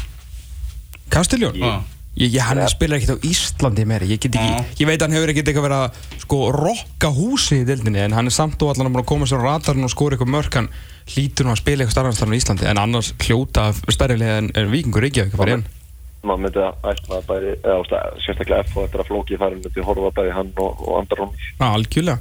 Kastiljón? 1.09 1.57
Já. 1.59 1.73
Ég, 2.19 2.33
ég, 2.35 2.43
hann 2.43 2.59
spilar 2.67 2.99
ekkert 2.99 3.23
á 3.23 3.27
Íslandi 3.29 3.85
meiri 3.87 4.09
ég, 4.11 4.19
get 4.19 4.35
ekki, 4.35 4.51
Já. 4.59 4.64
ég 4.83 4.88
veit 4.91 4.99
að 4.99 5.05
hann 5.07 5.17
hefur 5.21 5.31
ekkert 5.31 5.51
eitthvað 5.53 5.67
verið 5.69 5.83
að 5.85 6.23
sko 6.25 6.38
rokka 6.57 7.11
húsi 7.14 7.61
í 7.62 7.67
dildinni 7.69 8.03
en 8.03 8.17
hann 8.17 8.27
er 8.27 8.35
samt 8.35 8.59
og 8.67 8.73
allan 8.75 8.91
að 8.99 9.07
koma 9.07 9.29
sér 9.31 9.38
á 9.38 9.47
radarinn 9.55 9.87
og 9.87 9.93
skora 9.95 10.17
eitthvað 10.19 10.33
mörk 10.35 10.59
hann 10.59 10.71
hlýtur 11.14 11.47
nú 11.47 11.55
að 11.55 11.61
spila 11.62 11.85
eitthvað 11.85 11.95
starfandstarfn 11.95 12.35
í 12.35 12.41
Íslandi 12.43 12.67
en 12.73 12.81
annars 12.83 13.12
hljóta 13.23 13.69
stærri 13.95 14.19
leið 14.19 14.35
en, 14.41 14.51
en 14.59 14.73
Víkingur 14.75 15.07
Reykjavík 15.07 15.38
bara 15.38 15.61
inn 15.61 15.64
maður 16.27 16.45
myndi 16.45 16.63
að 16.65 16.87
ætla 16.93 17.19
að 17.19 17.27
bæri 17.29 17.51
eða 17.57 17.77
ást, 17.79 17.97
sérstaklega 18.25 18.67
F 18.67 18.77
og 18.77 18.87
eftir 18.87 19.03
að 19.03 19.11
flóki 19.11 19.41
farin 19.41 19.63
myndi 19.63 19.85
horfa 19.87 20.13
bæði 20.19 20.37
hann 20.37 20.53
og, 20.57 20.85
og 20.85 21.01
andar 21.03 21.25
hún 21.25 21.35
algjörlega. 21.69 22.19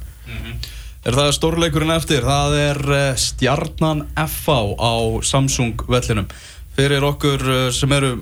Er 1.08 1.16
það 1.16 1.30
stórleikurinn 1.38 1.94
eftir? 1.94 2.26
Það 2.26 2.56
er 2.60 2.80
eh, 2.96 3.20
Stjarnan 3.22 4.04
FA 4.28 4.58
á 4.76 4.94
Samsung 5.24 5.86
vellinum. 5.88 6.28
Fyrir 6.76 7.06
okkur 7.06 7.46
eh, 7.54 7.64
sem 7.74 7.94
eru 7.96 8.12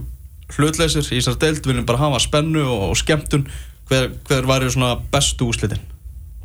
hlutleysir 0.54 1.08
í 1.08 1.18
þessar 1.18 1.40
deild 1.42 1.66
viljum 1.66 1.88
bara 1.88 2.04
hafa 2.04 2.22
spennu 2.22 2.62
og, 2.62 2.88
og 2.92 2.96
skemmtun. 3.00 3.48
Hver, 3.90 4.10
hver 4.28 4.48
væri 4.48 4.70
svona 4.70 4.96
bestu 5.12 5.48
úslitin 5.50 5.82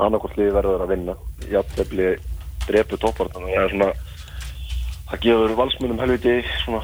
annarkvæmt 0.02 0.38
liði 0.40 0.54
verður 0.56 0.84
að 0.86 0.94
vinna. 0.96 1.16
Jafnvefli 1.52 2.12
drepu 2.68 3.00
toppartan 3.02 3.46
og 3.46 3.54
það 3.54 3.64
er 3.64 3.74
svona 3.74 3.90
það 5.12 5.26
gefur 5.26 5.56
valsmunum 5.60 6.02
helviti 6.02 6.36
svona 6.64 6.82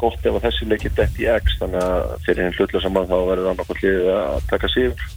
gott 0.00 0.26
ef 0.26 0.36
að 0.36 0.44
þessi 0.48 0.68
leikir 0.70 0.92
dett 0.96 1.18
í 1.20 1.28
X 1.36 1.56
þannig 1.60 1.86
að 1.86 2.12
fyrir 2.26 2.46
hinn 2.46 2.56
hlutlega 2.58 2.84
saman 2.84 3.08
þá 3.10 3.16
verður 3.30 3.50
annarkvæmt 3.52 3.82
liði 3.84 4.12
að 4.16 4.46
taka 4.50 4.70
sigur. 4.72 5.08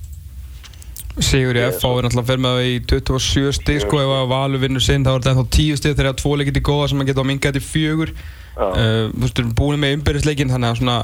Sigur 1.14 1.60
í 1.60 1.66
FH 1.68 1.90
er 1.94 2.08
náttúrulega 2.08 2.30
fyrir 2.32 2.42
með 2.42 2.56
það 2.58 2.70
í 2.70 2.78
27 2.90 3.52
stig 3.60 3.84
sko 3.84 4.00
ef 4.02 4.14
að 4.16 4.32
Valur 4.32 4.64
vinnur 4.64 4.82
sinn 4.82 5.04
þá 5.06 5.12
er 5.12 5.20
þetta 5.20 5.34
ennþá 5.34 5.44
10 5.58 5.78
stig 5.78 5.92
þegar 5.92 6.08
það 6.08 6.14
er 6.14 6.22
tvo 6.24 6.38
leikir 6.40 6.56
til 6.56 6.64
góða 6.70 6.88
sem 6.90 7.00
maður 7.00 7.12
geta 7.12 7.26
á 7.26 7.30
minga 7.30 7.52
til 7.54 7.64
fjögur. 7.68 8.16
Uh, 8.54 8.74
Þú 8.74 9.22
veist, 9.22 9.38
við 9.38 9.44
erum 9.44 9.54
búin 9.60 9.82
með 9.82 9.96
umbyrðisleikin 10.00 10.54
þannig 10.54 10.72
að 10.72 10.82
svona 10.82 10.98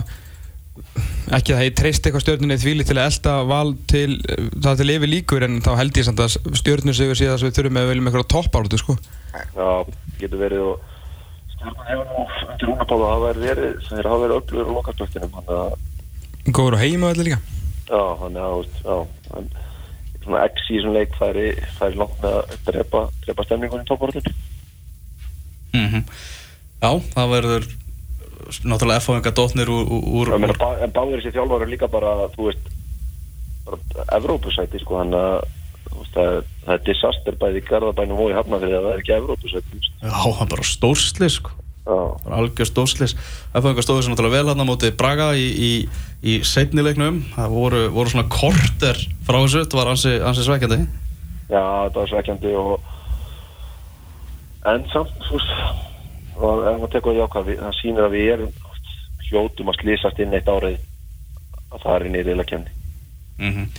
ekki 1.37 1.53
að 1.53 1.59
það 1.59 1.65
ég 1.67 1.77
treyst 1.77 2.07
eitthvað 2.07 2.23
stjórnunni 2.23 2.57
því 2.57 2.73
til 2.81 2.97
að 2.97 3.05
elda 3.05 3.33
val 3.49 3.71
til 3.89 4.09
uh, 4.17 4.49
það 4.65 4.81
til 4.81 4.91
yfir 4.95 5.13
líkur 5.13 5.45
en 5.45 5.59
þá 5.65 5.71
held 5.77 5.99
ég 6.01 6.07
samt 6.09 6.23
að 6.25 6.37
stjórnur 6.57 6.97
sigur 6.97 7.19
síðan 7.19 7.37
að 7.37 7.45
við 7.45 7.57
þurfum 7.59 7.77
með 7.77 7.89
viljum 7.91 8.09
eitthvað 8.09 8.29
toppáratu 8.33 8.81
sko. 8.81 8.97
Já, 9.29 9.69
getur 10.17 10.41
verið 10.41 10.65
og 10.71 10.88
stjórnum 11.59 11.85
hefur 11.89 12.07
nú 12.09 12.25
undir 12.49 12.71
húnapáða 12.71 13.09
hafa 13.13 13.29
verið 13.29 13.47
verið 13.49 13.79
þeir 13.89 14.09
hafa 14.09 14.21
verið 14.23 14.37
öflugur 14.39 14.69
á 14.69 15.51
að 15.53 16.53
Góður 16.55 16.77
á 16.79 16.83
heima 16.83 17.11
allir 17.11 17.27
líka 17.29 17.39
Já, 17.89 18.01
þannig 18.21 18.43
að, 18.45 18.67
já, 18.85 18.95
en 19.39 19.47
svona 20.23 20.43
X 20.45 20.67
í 20.69 20.75
þessum 20.77 20.93
leik 20.93 21.15
færi, 21.17 21.45
færi 21.79 21.97
langt 21.97 22.19
með 22.21 22.35
að 22.37 22.51
drepa, 22.67 23.01
drepa 23.25 23.45
stemningunni 23.47 23.85
í 23.85 23.89
topparöldinu. 23.89 24.33
mm 25.73 26.03
já, 26.79 26.91
það 27.15 27.31
verður 27.33 27.65
náttúrulega 28.63 29.03
FA-enga 29.03 29.33
dotnir 29.35 29.69
úr, 29.73 29.89
úr, 29.89 30.33
En, 30.37 30.45
úr 30.45 30.57
bá, 30.57 30.69
en 30.85 30.93
báður 30.93 31.19
þessi 31.19 31.33
þjálfar 31.35 31.65
er 31.65 31.71
líka 31.73 31.89
bara, 31.91 32.13
þú 32.35 32.47
veist, 32.49 32.69
bara 33.65 34.05
Evrópusæti, 34.17 34.79
sko, 34.81 35.01
hann 35.01 35.17
að, 35.17 35.43
það, 36.13 36.43
það 36.65 36.75
er 36.75 36.83
disaster 36.89 37.39
bæði 37.39 37.61
í 37.61 37.65
Garðabænum 37.69 38.21
og 38.23 38.31
í 38.31 38.37
Hafnafrið 38.37 38.77
að 38.77 38.85
það 38.85 38.93
er 38.93 39.01
ekki 39.03 39.15
veist. 39.49 39.89
já, 40.03 40.13
það 40.13 40.45
er 40.45 40.53
bara 40.53 40.69
stórsli 40.73 41.31
sko. 41.33 41.57
Algjör 42.29 42.67
stórslis 42.69 43.15
FA 43.49 43.71
stóðu 43.81 44.03
sér 44.05 44.13
náttúrulega 44.13 44.35
vel 44.43 44.51
hann 44.51 44.61
á 44.61 44.69
móti 44.69 44.91
Braga 44.93 45.31
í, 45.33 45.47
í, 45.49 45.71
í 46.21 46.35
seinni 46.45 46.83
leiknum. 46.85 47.23
Það 47.33 47.55
voru, 47.55 47.79
voru 47.95 48.11
svona 48.13 48.29
korter 48.29 48.99
frá 49.25 49.39
þessu. 49.39 49.63
Þetta 49.63 49.79
var 49.79 49.89
ansi, 49.95 50.11
ansi 50.21 50.45
sveikjandi 50.45 50.83
já, 51.49 51.63
þetta 51.87 51.99
var 51.99 52.09
svekkjandi 52.11 52.55
og 52.59 52.73
en 54.69 54.83
samt, 54.93 55.15
þú 55.27 55.39
veist 55.39 55.53
og 56.39 56.65
ef 56.69 56.77
maður 56.79 56.91
tekur 56.93 57.17
jákvæð, 57.17 57.53
það 57.59 57.77
sýnir 57.79 58.05
að 58.05 58.15
við 58.15 58.33
erum 58.35 58.51
hljótum 59.29 59.71
að 59.71 59.79
slýsast 59.81 60.21
inn 60.23 60.35
eitt 60.37 60.49
árið 60.49 60.77
að 61.69 61.81
það 61.83 61.95
er 61.95 62.05
í 62.09 62.25
reyla 62.27 62.45
kemni 62.47 62.75
mm 63.39 63.69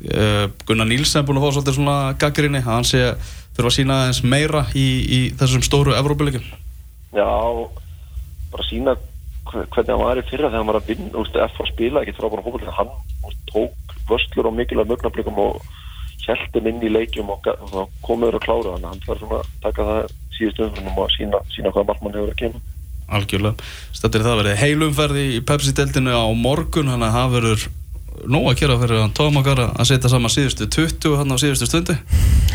Gunnar 0.00 0.88
Nílsen 0.88 1.20
er 1.20 1.26
búin 1.28 1.36
að 1.40 1.44
fá 1.46 1.52
svolítið 1.58 1.76
svona 1.76 1.96
gaggrinni 2.20 2.62
að 2.62 2.68
hann 2.70 2.86
sé 2.88 3.02
þurfa 3.56 3.68
að 3.68 3.76
sína 3.76 3.98
aðeins 4.00 4.22
meira 4.24 4.62
í, 4.72 4.86
í 5.04 5.20
þessum 5.36 5.64
stóru 5.66 5.92
Evrópuleikum 5.98 6.46
Já, 7.12 7.26
bara 8.52 8.64
sína 8.70 8.94
hve- 9.50 9.66
hvernig 9.74 9.90
hann 9.92 10.04
var 10.04 10.20
í 10.22 10.24
fyrra 10.30 10.48
þegar 10.48 10.58
hann 10.62 10.70
var 10.70 10.78
að 10.80 10.88
vinna, 10.92 11.10
veist, 11.18 11.36
F 11.36 11.60
að 11.60 11.70
spila 11.74 12.02
ekkert 12.04 12.20
frábæra 12.22 12.46
hópa 12.46 12.76
hann 12.78 12.94
tók 13.50 13.94
vöslur 14.10 14.48
á 14.48 14.52
mikilvæg 14.54 14.88
mögnablikum 14.90 15.38
og 15.42 15.60
hjæltum 16.24 16.66
inn 16.70 16.80
í 16.86 16.90
leikjum 16.92 17.30
og, 17.34 17.40
ga- 17.44 17.58
og 17.72 17.90
komiður 18.06 18.38
að 18.38 18.44
klára 18.46 18.74
hann 18.76 18.86
hann 18.88 19.02
þarf 19.06 19.20
svona 19.24 19.40
að 19.42 19.50
taka 19.66 19.86
það 19.90 20.14
síðust 20.38 20.62
umfyrir 20.64 20.98
og 21.04 21.12
sína, 21.16 21.40
sína 21.54 21.72
hvað 21.74 21.88
markmann 21.90 22.14
hefur 22.16 22.32
að 22.32 22.40
kemur. 22.40 22.62
Algjörlega. 23.10 23.68
Stættir 23.98 24.22
það 24.22 24.36
verið 24.40 24.58
heilumferði 24.62 25.24
í 25.34 25.40
Pepsi-deltinu 25.50 26.12
á 26.14 26.24
morgun 26.38 26.92
þannig 26.92 27.08
að 27.10 27.16
það 27.18 27.32
verður 27.34 27.64
nóg 28.28 28.50
að 28.50 28.60
gera 28.60 28.76
fyrir 28.82 29.02
hann 29.04 29.16
tóma 29.16 29.40
okkar 29.40 29.64
að 29.70 29.88
setja 29.88 30.10
saman 30.12 30.32
síðustu 30.32 30.68
20 30.68 31.16
hann 31.20 31.32
á 31.32 31.36
síðustu 31.40 31.70
stundu. 31.70 31.96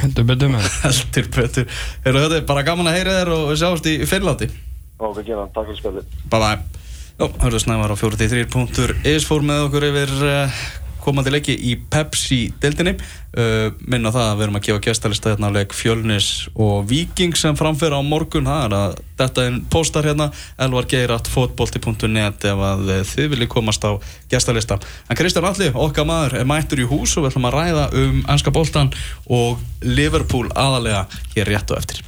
Heldur 0.01 0.29
betur 0.29 0.53
með 0.53 0.69
heldur 0.85 1.31
betur. 1.39 1.81
Heyrðu, 2.05 2.23
þetta 2.27 2.39
er 2.41 2.47
bara 2.53 2.65
gaman 2.67 2.91
að 2.91 2.99
heyra 2.99 3.19
þér 3.19 3.35
og 3.35 3.49
við 3.51 3.61
sjáumst 3.63 3.91
í 3.91 3.97
Finnlandi. 4.09 4.51
Við 4.95 5.25
gerum 5.27 5.51
takk 5.51 5.67
fyrir 5.67 5.79
spilið 5.81 6.11
bye 6.31 6.39
bye 6.39 6.83
Jó, 7.15 7.29
hörðu 7.39 7.59
snævar 7.63 7.93
á 7.95 7.97
43.is 7.99 9.25
fór 9.27 9.43
með 9.47 9.65
okkur 9.69 9.85
yfir 9.87 10.11
uh, 10.27 10.63
komandi 11.05 11.33
leiki 11.33 11.55
í 11.55 11.75
Pepsi-deltinni 11.91 12.95
uh, 12.97 13.69
minna 13.85 14.11
það 14.13 14.29
að 14.29 14.35
við 14.35 14.45
erum 14.45 14.59
að 14.59 14.65
gefa 14.67 14.83
gestalista 14.87 15.33
hérna 15.33 15.51
á 15.51 15.55
leik 15.55 15.75
Fjölnis 15.75 16.29
og 16.53 16.87
Viking 16.89 17.37
sem 17.39 17.57
framfyrir 17.57 17.95
á 17.95 18.01
morgun. 18.05 18.49
Það 18.49 18.65
er 18.65 18.77
að 18.79 18.97
þetta 19.19 19.45
er 19.45 19.59
postar 19.71 20.09
hérna. 20.09 20.29
Elvargeiratfotbolti.net 20.65 22.47
ef 22.51 22.63
að 22.71 22.91
eh, 22.91 23.03
þið 23.07 23.31
viljið 23.35 23.51
komast 23.53 23.85
á 23.87 23.91
gestalista. 24.31 24.79
En 25.09 25.19
Kristján 25.19 25.47
Alli, 25.47 25.71
okkar 25.71 26.09
maður, 26.09 26.39
er 26.41 26.49
mættur 26.49 26.83
í 26.83 26.89
hús 26.89 27.15
og 27.15 27.25
við 27.25 27.33
ætlum 27.33 27.49
að 27.51 27.57
ræða 27.59 27.85
um 28.01 28.19
anska 28.35 28.55
boltan 28.55 28.91
og 29.29 29.63
Liverpool 29.85 30.49
aðalega 30.51 31.05
hér 31.35 31.53
rétt 31.53 31.71
og 31.71 31.79
eftir 31.79 32.03